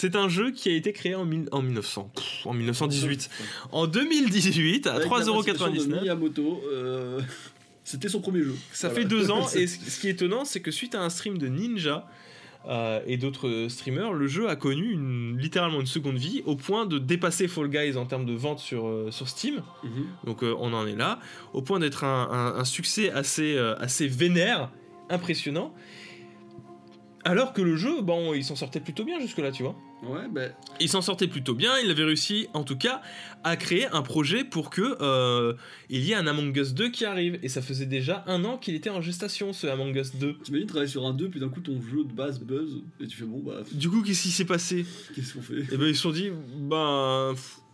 [0.00, 3.30] C'est un jeu qui a été créé en, en 1900, pff, en 1918.
[3.72, 6.00] En 2018, à Avec la participation de 3,99€.
[6.02, 7.20] Miyamoto, euh,
[7.84, 8.54] c'était son premier jeu.
[8.72, 9.02] Ça Voilà.
[9.02, 11.48] fait deux ans, et ce qui est étonnant, c'est que suite à un stream de
[11.48, 12.06] Ninja
[12.68, 16.86] euh, et d'autres streamers, le jeu a connu une, littéralement une seconde vie, au point
[16.86, 19.62] de dépasser Fall Guys en termes de vente sur, euh, sur Steam.
[19.82, 20.06] Mhm.
[20.26, 21.18] Donc euh, on en est là,
[21.54, 24.70] au point d'être un, un- un succès assez, assez vénère,
[25.10, 25.74] impressionnant.
[27.24, 29.74] Alors que le jeu, bon, il s'en sortait plutôt bien jusque-là, tu vois.
[30.02, 30.42] Ouais, bah,
[30.80, 33.02] Il s'en sortait plutôt bien, il avait réussi en tout cas
[33.42, 35.54] à créer un projet pour que euh,
[35.90, 37.38] il y ait un Among Us 2 qui arrive.
[37.42, 40.38] Et ça faisait déjà un an qu'il était en gestation ce Among Us 2.
[40.44, 43.16] t'imagines travailler sur un 2, puis d'un coup ton jeu de base buzz, et tu
[43.16, 44.86] fais bon, bah, Du coup, qu'est-ce qui s'est passé?
[45.16, 45.60] Qu'est-ce qu'on fait?
[45.72, 47.32] Et ben ils se sont dit, bah,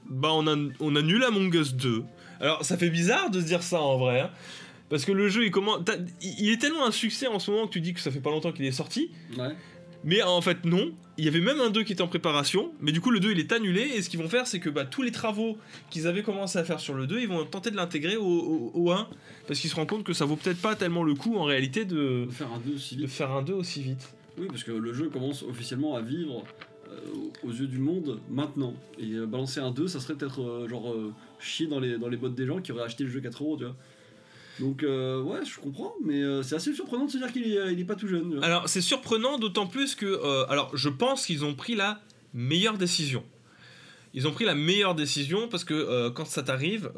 [0.09, 2.05] bah on, a, on annule Among Us 2.
[2.41, 4.21] Alors ça fait bizarre de se dire ça en vrai.
[4.21, 4.31] hein,
[4.89, 5.81] parce que le jeu il commence.
[6.23, 8.31] il est tellement un succès en ce moment que tu dis que ça fait pas
[8.31, 9.11] longtemps qu'il est sorti.
[9.39, 9.55] Ouais.
[10.05, 10.93] Mais en fait, non.
[11.17, 13.31] Il y avait même un 2 qui était en préparation, mais du coup, le 2
[13.33, 13.83] il est annulé.
[13.83, 15.57] Et ce qu'ils vont faire, c'est que bah, tous les travaux
[15.91, 18.71] qu'ils avaient commencé à faire sur le 2, ils vont tenter de l'intégrer au, au-
[18.75, 19.09] au 1.
[19.47, 21.85] Parce qu'ils se rendent compte que ça vaut peut-être pas tellement le coup en réalité
[21.85, 23.11] de, De faire un 2 aussi de vite.
[23.11, 24.13] faire un 2 aussi vite.
[24.39, 26.43] Oui, parce que le jeu commence officiellement à vivre
[26.91, 26.99] euh,
[27.45, 28.75] aux yeux du monde maintenant.
[28.99, 30.93] Et euh, balancer un 2, ça serait peut-être euh, genre
[31.39, 33.57] chier dans les, dans les bottes des gens qui auraient acheté le jeu 4 euros,
[33.57, 33.77] tu vois.
[34.61, 37.73] Donc, euh, ouais, je comprends, mais euh, c'est assez surprenant de se dire qu'il est,
[37.73, 38.39] il est pas tout jeune.
[38.43, 40.07] Alors, c'est surprenant, d'autant plus que.
[40.07, 42.01] euh, alors, je pense qu'ils ont pris la
[42.33, 43.25] meilleure décision.
[44.17, 46.89] Ils ont pris la meilleure décision parce que quand ça t'arrive,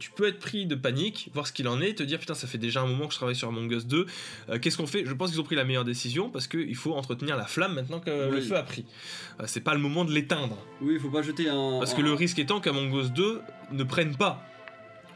[0.00, 2.48] tu peux être pris de panique, voir ce qu'il en est, te dire putain, ça
[2.48, 4.06] fait déjà un moment que je travaille sur Among Us 2,
[4.48, 5.04] euh, qu'est-ce qu'on fait?
[5.06, 8.00] Je pense qu'ils ont pris la meilleure décision parce qu'il faut entretenir la flamme maintenant
[8.00, 8.84] que le feu a pris.
[9.46, 10.58] C'est pas le moment de l'éteindre.
[10.80, 11.78] Oui, il faut pas jeter un.
[11.78, 13.40] Parce que le risque étant qu'Among Us 2
[13.70, 14.44] ne prenne pas.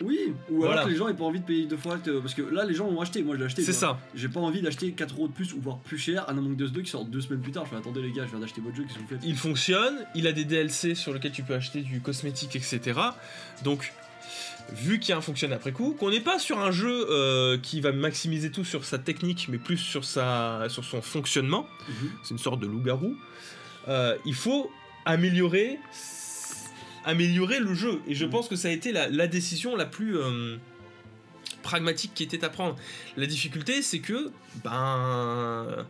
[0.00, 0.72] Oui, ou Voilà.
[0.72, 1.98] alors que les gens aient pas envie de payer deux fois.
[2.22, 3.62] Parce que là, les gens l'ont acheté, moi je l'ai acheté.
[3.62, 4.00] C'est ça.
[4.14, 6.72] J'ai pas envie d'acheter 4 euros de plus ou voire plus cher un Among Us
[6.72, 7.64] 2 qui sort deux semaines plus tard.
[7.66, 9.20] Je fais attendez les gars, je viens d'acheter votre jeu, qu'est-ce que vous faites?
[9.24, 12.80] Il fonctionne, il a des DLC sur lesquels tu peux acheter du cosmétique, etc.
[13.64, 13.92] Donc,
[14.74, 17.58] vu qu'il y a un fonctionne après coup, qu'on n'est pas sur un jeu euh,
[17.58, 22.10] qui va maximiser tout sur sa technique, mais plus sur, sa, sur son fonctionnement, Mhm.
[22.24, 23.14] c'est une sorte de loup-garou,
[23.88, 24.70] euh, il faut
[25.04, 25.78] améliorer,
[27.04, 28.00] améliorer le jeu.
[28.06, 28.30] Et je Mhm.
[28.30, 30.56] pense que ça a été la, la décision la plus euh,
[31.62, 32.76] pragmatique qui était à prendre.
[33.16, 34.30] La difficulté, c'est que,
[34.64, 35.86] ben,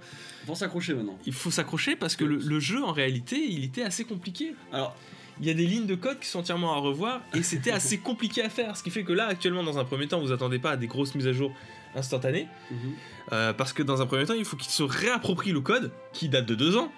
[0.47, 1.19] Faut s'accrocher maintenant.
[1.27, 4.55] il faut s'accrocher parce que le, le jeu, en réalité, il était assez compliqué.
[4.73, 4.97] Alors,
[5.41, 7.99] Il y a des lignes de code qui sont entièrement à revoir et c'était assez
[8.09, 8.77] compliqué à faire.
[8.77, 10.87] Ce qui fait que là, actuellement, dans un premier temps, vous attendez pas à des
[10.87, 11.53] grosses mises à jour
[11.95, 12.49] instantanées.
[12.71, 12.79] mhm.
[13.33, 16.29] euh, parce que dans un premier temps, il faut qu'il se réapproprie le code qui
[16.29, 16.93] date de deux ans.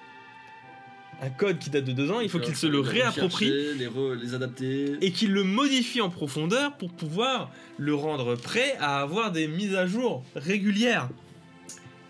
[1.24, 4.14] Un code qui date de deux ans, il faut qu'il se le réapproprie Les, re-
[4.14, 4.96] les adapter.
[5.00, 9.74] et qu'il le modifie en profondeur pour pouvoir le rendre prêt à avoir des mises
[9.74, 11.08] à jour régulières.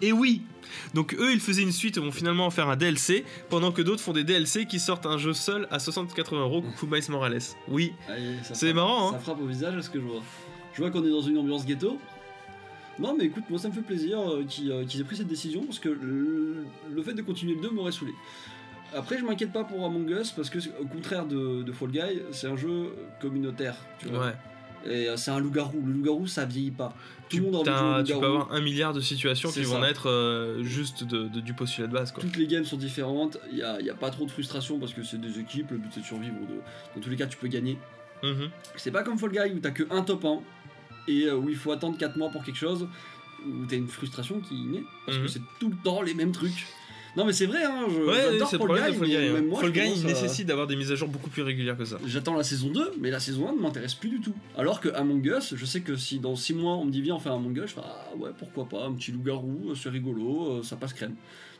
[0.02, 0.42] Et oui
[0.94, 3.82] Donc eux, ils faisaient une suite et vont finalement en faire un DLC, pendant que
[3.82, 7.38] d'autres font des DLC qui sortent un jeu seul à 60-80 euros, coucou Miles Morales.
[7.68, 7.92] Oui,
[8.52, 9.12] C'est marrant, hein.
[9.12, 10.22] Ça frappe au visage ce que je vois.
[10.74, 11.98] Je vois qu'on est dans une ambiance ghetto.
[12.98, 15.26] Non, mais écoute, moi ça me fait plaisir euh, qu'ils euh, qu'ils aient pris cette
[15.26, 18.12] décision parce que le, le fait de continuer le 2 m'aurait saoulé.
[18.94, 22.22] Après, je m'inquiète pas pour Among Us parce que, au contraire de, de Fall Guy,
[22.32, 23.76] c'est un jeu communautaire.
[23.98, 24.26] Tu vois.
[24.26, 24.32] ouais.
[24.86, 25.82] Et euh, c'est un loup-garou.
[25.86, 26.94] Le loup-garou, ça vieillit pas.
[27.30, 29.62] Tout Tu, le monde a envie de tu peux avoir un milliard de situations qui
[29.62, 32.12] vont naître euh, juste de, de- du postulat de base.
[32.12, 32.22] Quoi.
[32.22, 33.38] Toutes les games sont différentes.
[33.50, 35.70] Il n'y a, y a pas trop de frustration parce que c'est des équipes.
[35.70, 36.34] Le but c'est de survivre.
[36.34, 36.60] de-
[36.94, 37.78] Dans tous les cas, tu peux gagner.
[38.22, 38.50] Mhm.
[38.76, 40.40] C'est pas comme Fall Guy où t'as que un top 1
[41.08, 42.86] et euh, où il faut attendre 4 mois pour quelque chose,
[43.46, 46.66] où t'as une frustration qui naît parce que c'est tout le temps les mêmes trucs.
[47.16, 49.16] Non mais c'est vrai, hein, je, Ouais, j'adore Fall Guy, Fall mais Guy.
[49.16, 49.32] hein.
[49.34, 51.76] même moi, Fall Guy, il à- nécessite d'avoir des mises à jour beaucoup plus régulières
[51.78, 51.98] que ça.
[52.06, 54.34] J'attends la saison 2, mais la saison 1 ne m'intéresse plus du tout.
[54.56, 57.14] Alors que Among Us, je sais que si dans 6 mois on me dit viens
[57.14, 59.90] on fait Among Us, je fais ah ouais pourquoi pas, un petit loup-garou, euh, c'est
[59.90, 61.14] rigolo, euh, ça passe crème.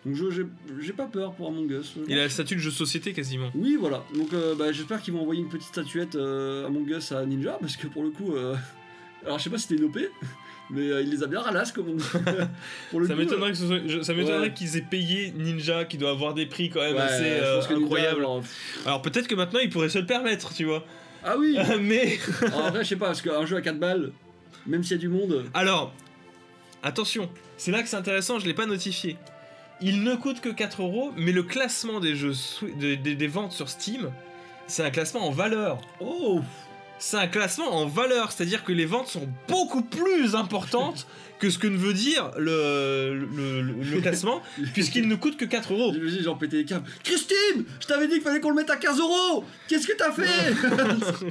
[0.05, 0.43] Donc je j'ai,
[0.81, 1.95] j'ai pas peur pour Among Us.
[2.09, 3.51] Il a le statut de jeu de société quasiment.
[3.55, 4.03] Oui, voilà.
[4.15, 7.57] Donc euh, bah, j'espère qu'ils vont envoyer une petite statuette euh, Among Us à Ninja,
[7.61, 8.55] parce que pour le coup, euh,
[9.25, 9.99] alors je sais pas si c'était une OP,
[10.71, 12.05] mais euh, il les a bien ralasse comme on dit.
[12.91, 14.53] pour le Ça coup, m'étonnerait que ce soit- je- ça m'étonnerait Ouais.
[14.55, 17.75] qu'ils aient payé Ninja, qui doit avoir des prix quand même ouais, assez euh, Ninja,
[17.77, 18.25] incroyables.
[18.41, 20.85] pff, Alors peut-être que maintenant ils pourraient se le permettre, tu vois.
[21.25, 21.57] Ah oui.
[21.81, 24.13] Mais Alors, après, je sais pas, parce qu'un jeu à 4 balles,
[24.67, 25.45] même s'il y a du monde.
[25.55, 25.93] alors,
[26.83, 29.17] attention, c'est là que c'est intéressant, je l'ai pas notifié.
[29.81, 33.27] Il ne coûte que 4 euros, mais le classement des jeux sou- des- des- des
[33.27, 34.11] ventes sur Steam,
[34.67, 35.79] c'est un classement en valeur.
[36.01, 36.41] Oh.
[36.99, 41.07] C'est un classement en valeur, c'est-à-dire que les ventes sont beaucoup plus importantes
[41.39, 45.45] que ce que ne veut dire le, le, le- le classement, puisqu'il ne coûte que
[45.45, 45.93] 4 euros.
[45.93, 46.89] J'imagine, genre péter les câbles.
[47.03, 49.45] Christine, je t'avais dit qu'il fallait qu'on le mette à 15 euros.
[49.69, 50.55] Qu'est-ce que t'as fait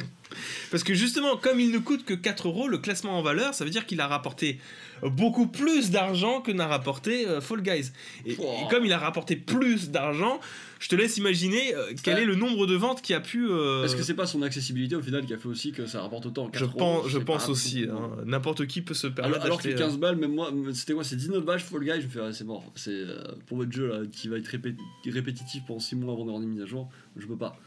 [0.72, 3.64] Parce que justement, comme il ne coûte que 4 euros, le classement en valeur, ça
[3.64, 4.60] veut dire qu'il a rapporté
[5.04, 7.92] beaucoup plus d'argent que n'a rapporté euh, Fall Guys.
[8.26, 8.44] Et, Oh.
[8.66, 10.40] et comme il a rapporté plus d'argent,
[10.80, 13.46] je te laisse imaginer euh, quel est le nombre de ventes qui a pu...
[13.48, 16.02] euh, Est-ce que c'est pas son accessibilité au final qui a fait aussi que ça
[16.02, 17.98] rapporte autant 4 je euros, pense, je aussi, beaucoup.
[18.02, 18.12] hein.
[18.26, 20.94] n'importe qui peut se permettre Alors, alors que d'acheter, euh, 15 balles, même moi, c'était
[20.94, 22.64] quoi C'est 19 balles Fall Guy, je me fais, ouais, c'est mort.
[22.76, 24.76] C'est euh, pour votre jeu là, qui va être répé-
[25.06, 27.58] répétitif pendant 6 mois avant d'avoir des mises à jour, je peux pas.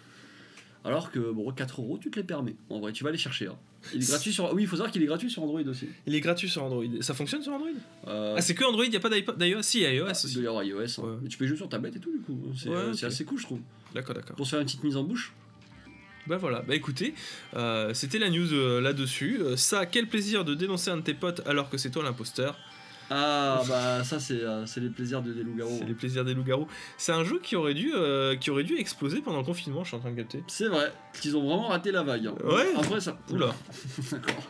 [0.84, 2.54] Alors que bon, 4 euros, tu te les permets.
[2.70, 3.48] En vrai, tu vas les chercher.
[3.48, 3.56] hein.
[3.92, 4.52] Il est gratuit sur.
[4.52, 5.88] Oui, il faut savoir qu'il est gratuit sur Android aussi.
[6.06, 6.84] Il est gratuit sur Android.
[7.00, 7.68] Ça fonctionne sur Android?
[8.06, 9.62] Euh, Ah, c'est que Android, il n'y a pas d'iPod- d'iOS?
[9.62, 10.34] Si, il iOS il aussi.
[10.34, 10.78] doit y avoir iOS.
[10.80, 11.02] hein.
[11.02, 11.16] Ouais.
[11.22, 12.38] Mais tu peux jouer sur tablette et tout, du coup.
[12.56, 13.60] C'est Ouais, euh, c'est assez cool, je trouve.
[13.94, 14.36] D'accord, d'accord.
[14.36, 15.32] Pour se faire une petite mise en bouche.
[16.26, 17.14] Bah voilà, bah écoutez,
[17.54, 19.38] euh, c'était la news euh, là-dessus.
[19.40, 22.58] Euh, ça, quel plaisir de dénoncer un de tes potes alors que c'est toi l'imposteur.
[23.08, 25.76] Ah, bah ça, c'est euh, c'est les plaisirs de des loups-garous.
[25.78, 25.88] C'est hein.
[25.88, 26.66] les plaisirs des loups-garous.
[26.98, 29.88] C'est un jeu qui aurait dû, euh, qui aurait dû exploser pendant le confinement, je
[29.90, 30.42] suis en train de capter.
[30.48, 32.26] C'est vrai, qu'ils ont vraiment raté la vague.
[32.26, 32.34] hein.
[32.44, 32.66] Ouais.
[32.76, 33.16] Après, ça.
[33.30, 33.54] Oula.
[34.10, 34.42] D'accord.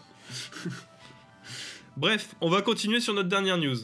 [1.98, 3.76] Bref, on va continuer sur notre dernière news.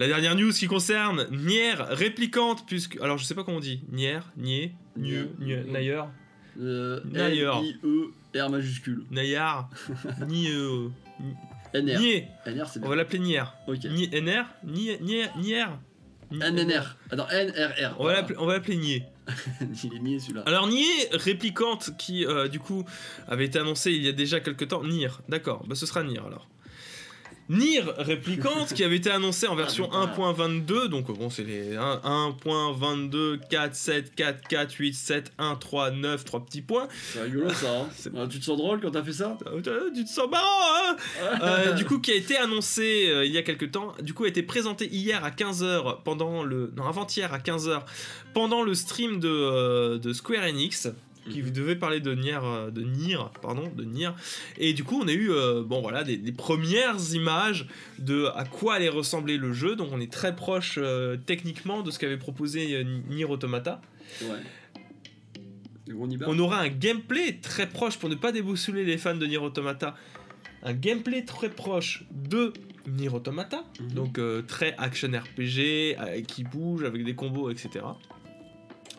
[0.00, 2.98] La dernière news qui concerne Nier réplicante, puisque.
[3.02, 3.82] Alors je sais pas comment on dit.
[3.92, 6.02] Nier, Nier, Nier, Nier, Nayer,
[6.58, 7.58] Euh, D'ailleurs.
[7.84, 9.04] N-I-E-R majuscule.
[9.10, 9.68] Nayar,
[10.26, 10.88] Nier,
[11.74, 12.00] NR.
[12.00, 12.28] Nier.
[12.46, 13.42] NR, c'est On va l'appeler Nier.
[13.68, 13.84] Ok.
[13.84, 15.66] NR Nier, Nier, Nier.
[16.32, 16.96] NNR.
[17.10, 17.96] Attends, NRR.
[17.98, 19.04] On va l'appeler- on va l'appeler Nier.
[19.84, 20.42] Il est nié celui-là.
[20.46, 22.84] Alors Nier réplicante qui euh, du coup
[23.28, 24.82] avait été annoncé il y a déjà quelques temps.
[24.82, 26.48] Nier, d'accord, bah ce sera Nier alors.
[27.50, 30.32] Nier réplicante qui avait été annoncé en version Ah, putain.
[30.32, 35.90] 1.22, donc bon c'est les hein, 1.22, 4, 7, 4, 4, 8, 7, 1, 3,
[35.90, 36.86] 9, 3 petits points.
[37.12, 37.80] C'est rigolo ça.
[37.80, 38.10] Hein.
[38.16, 39.36] Ah, tu te sens drôle quand t'as fait ça?
[39.46, 40.46] Euh, Tu te sens marrant
[40.90, 40.96] hein
[41.42, 44.24] Euh, du coup, qui a été annoncé euh, il y a quelques temps, du coup,
[44.24, 46.72] a été présenté hier à 15h pendant le.
[46.76, 47.82] Non, avant-hier à 15h
[48.32, 50.88] pendant le stream de, euh, de Square Enix.
[51.28, 51.50] Qui Mhm.
[51.50, 54.08] devait parler de Nier, euh, de Nier, pardon, de Nier.
[54.56, 57.66] Et du coup, on a eu, euh, bon voilà, des, des premières images
[57.98, 59.76] de à quoi allait ressembler le jeu.
[59.76, 63.82] Donc, on est très proche euh, techniquement de ce qu'avait proposé Nier Automata.
[64.22, 64.28] Ouais.
[66.26, 69.96] On aura un gameplay très proche, pour ne pas déboussoler les fans de Nier Automata,
[70.62, 72.52] un gameplay très proche de
[72.86, 73.88] Nier Automata, Mhm.
[73.92, 75.96] donc euh, très action RPG,
[76.26, 77.84] qui bouge avec des combos, etc.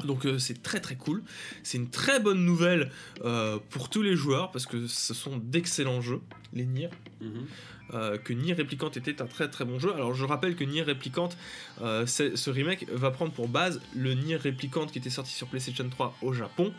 [0.05, 1.23] Donc euh, c'est très très cool,
[1.63, 2.91] c'est une très bonne nouvelle
[3.23, 6.21] euh, pour tous les joueurs, parce que ce sont d'excellents jeux,
[6.53, 6.89] les Nier.
[7.21, 7.45] Mhm.
[7.93, 9.93] Euh, que Nier Replicant était un très très bon jeu.
[9.93, 11.29] Alors je rappelle que Nier Replicant,
[11.79, 16.15] ce remake va prendre pour base le Nier Replicant qui était sorti sur PlayStation 3
[16.21, 16.73] au Japon,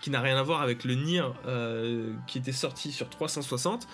[0.00, 1.24] qui n'a rien à voir avec le Nier
[2.26, 3.86] qui était sorti sur 360.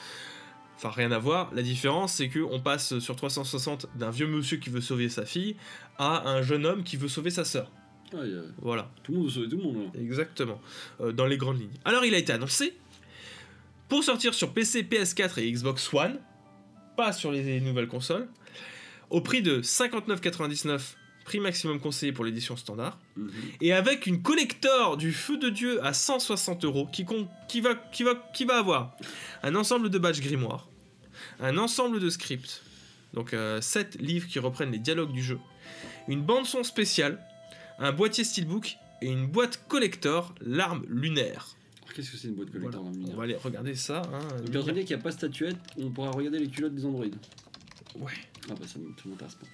[0.76, 1.50] Enfin rien à voir.
[1.54, 5.26] La différence c'est que on passe sur 360 d'un vieux monsieur qui veut sauver sa
[5.26, 5.56] fille
[5.98, 7.68] à un jeune homme qui veut sauver sa sœur.
[8.12, 8.90] Ouais, y a- Voilà.
[9.02, 9.90] Tout le monde veut sauver tout le monde.
[9.94, 10.00] là.
[10.00, 10.61] Exactement,
[11.00, 11.70] euh, dans les grandes lignes.
[11.84, 12.74] Alors il a été annoncé
[13.88, 16.18] pour sortir sur PC, PS4 et Xbox One,
[16.96, 18.28] pas sur les nouvelles consoles,
[19.11, 23.30] au prix de 59,99, prix maximum conseillé pour l'édition standard, Mhm.
[23.61, 28.14] et avec une collector du feu de Dieu à 160 euros qui, va, qui, va,
[28.34, 28.96] qui va avoir
[29.42, 30.68] un ensemble de badges grimoires,
[31.40, 32.62] un ensemble de scripts,
[33.14, 35.38] donc 7 livres qui reprennent les dialogues du jeu,
[36.08, 37.20] une bande son spéciale,
[37.81, 41.57] un boîtier steelbook et une boîte collector, l'arme lunaire.
[41.95, 42.78] Qu'est-ce que c'est une boîte Voilà.
[42.78, 44.03] collector le On va aller regarder ça.
[44.12, 44.20] Hein,
[44.53, 47.16] Donc, dire qu'il n'y a pas de statuette, on pourra regarder les culottes des androïdes.
[47.99, 48.12] Ouais,
[48.49, 49.47] Ah bah ça m'intéresse pas.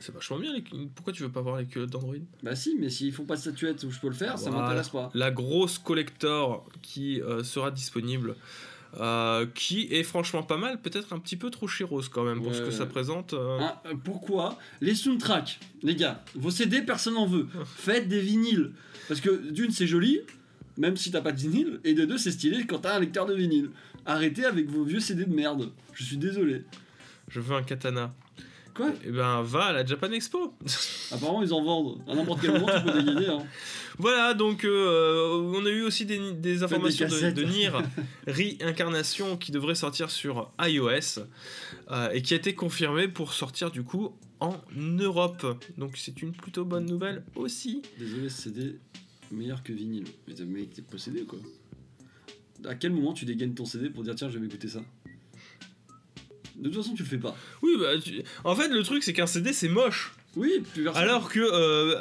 [0.00, 0.52] c'est vachement bien.
[0.52, 0.62] les-
[0.94, 3.40] Pourquoi tu veux pas voir les culottes d'Android Bah si, mais s'ils font pas de
[3.40, 4.66] statuette où je peux le faire, ça Voilà.
[4.66, 5.10] m'intéresse pas.
[5.14, 8.36] La grosse collector qui euh, sera disponible.
[9.00, 12.48] Euh, qui est franchement pas mal, peut-être un petit peu trop chiros quand même pour
[12.48, 12.72] Ouais, ce que ouais.
[12.72, 13.34] ça présente.
[13.34, 13.58] euh.
[13.86, 14.58] Euh, pourquoi?
[14.80, 17.46] Les soundtracks, les gars, vos CD, personne n'en veut.
[17.76, 18.72] Faites des vinyles.
[19.08, 20.20] Parce que d'une, c'est joli,
[20.76, 23.26] même si t'as pas de vinyle, et de deux, c'est stylé quand t'as un lecteur
[23.26, 23.70] de vinyle.
[24.06, 25.70] Arrêtez avec vos vieux CD de merde.
[25.92, 26.64] Je suis désolé.
[27.28, 28.14] Je veux un katana.
[28.74, 28.90] Quoi?
[29.04, 30.54] Et ben va à la Japan Expo.
[31.12, 32.00] Apparemment, ils en vendent.
[32.08, 33.26] À n'importe quel moment, tu peux dégainer.
[33.28, 33.42] Hein.
[33.98, 37.70] voilà, donc euh, on a eu aussi des, des informations de, de Nier
[38.26, 41.20] Reincarnation qui devrait sortir sur iOS
[41.90, 45.44] euh, et qui a été confirmé pour sortir du coup en Europe.
[45.76, 47.82] Donc c'est une plutôt bonne nouvelle aussi.
[47.98, 48.78] Désolé, CD,
[49.32, 50.04] meilleur que vinyle.
[50.26, 51.38] Mais t'es- mec, t'es possédé quoi.
[52.64, 54.80] À quel moment tu dégaines ton CD pour dire tiens, je vais m'écouter ça?
[56.56, 57.36] De toute façon, tu le fais pas.
[57.62, 60.14] Oui, bah, tu- en fait le truc c'est qu'un CD c'est moche.
[60.36, 60.88] Oui, plus.
[60.88, 61.96] Alors que euh,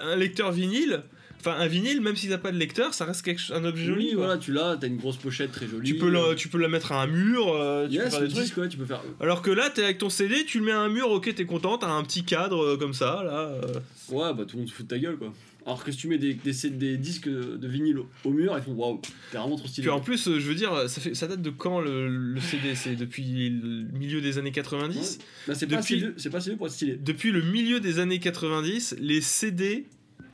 [0.00, 1.02] un lecteur vinyle,
[1.46, 4.08] enfin un vinyle, même s'il n'a pas de lecteur, ça reste quelque, un objet joli.
[4.10, 5.86] Oui, voilà, tu l'as, t'as une grosse pochette très jolie.
[5.88, 8.28] Tu peux, la, tu peux la mettre à un mur, euh, tu peux faire des
[8.28, 8.42] trucs.
[8.44, 9.02] disque, ouais, tu peux faire.
[9.20, 11.44] Alors que là, t'es avec ton CD, tu le mets à un mur, ok, t'es
[11.46, 13.48] content, t'as un petit cadre euh, comme ça, là.
[13.48, 13.62] euh.
[14.08, 15.32] Ouais, bah tout le monde se fout de ta gueule quoi.
[15.66, 18.72] Alors que si tu mets des, des, des disques de vinyle au- mur, ils font
[18.72, 19.00] waouh,
[19.32, 19.86] t'es vraiment trop stylé.
[19.86, 22.74] Puis en plus, je veux dire, ça, fait, ça date de quand le, le CD
[22.74, 26.72] C'est depuis le milieu des années 90 Bah, c'est pas, pas assez vieux pour être
[26.74, 26.96] stylé.
[27.02, 29.86] Depuis le milieu des années 90, les CD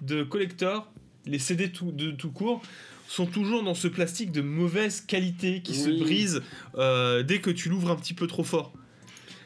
[0.03, 0.93] de collector,
[1.27, 2.63] les CD tout, de tout court,
[3.09, 6.43] sont toujours dans ce plastique de mauvaise qualité qui se brise
[6.77, 8.73] euh, dès que tu l'ouvres un petit peu trop fort.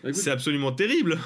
[0.02, 1.18] Bah, C'est absolument terrible.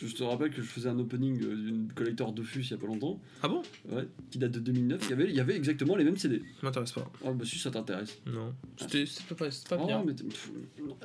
[0.00, 2.76] Je te rappelle que je faisais un opening euh, d'une collector Dofus il y a
[2.76, 3.62] pas longtemps, Ah bon?
[3.88, 5.00] Ouais, qui date de 2009.
[5.02, 6.38] Il y avait, il y avait exactement les mêmes CD.
[6.38, 7.10] Ça m'intéresse pas.
[7.24, 8.16] Oh bah si ça t'intéresse.
[8.26, 8.54] Non.
[8.76, 10.04] C'était c'était pas, pas Oh, bien.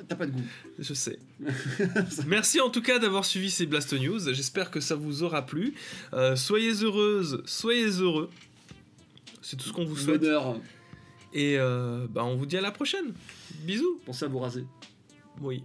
[0.06, 0.44] t'as pas de goût.
[0.78, 1.18] Je sais.
[2.28, 4.32] Merci en tout cas d'avoir suivi ces Blast News.
[4.32, 5.74] J'espère que ça vous aura plu.
[6.12, 8.30] Euh, soyez heureuses, soyez heureux.
[9.44, 10.22] C'est tout ce qu'on vous souhaite.
[10.22, 10.56] Bonheur.
[11.34, 13.12] Et euh, bah, on vous dit à la prochaine.
[13.60, 14.00] Bisous.
[14.06, 14.64] Pensez à vous raser.
[15.42, 15.62] Oui.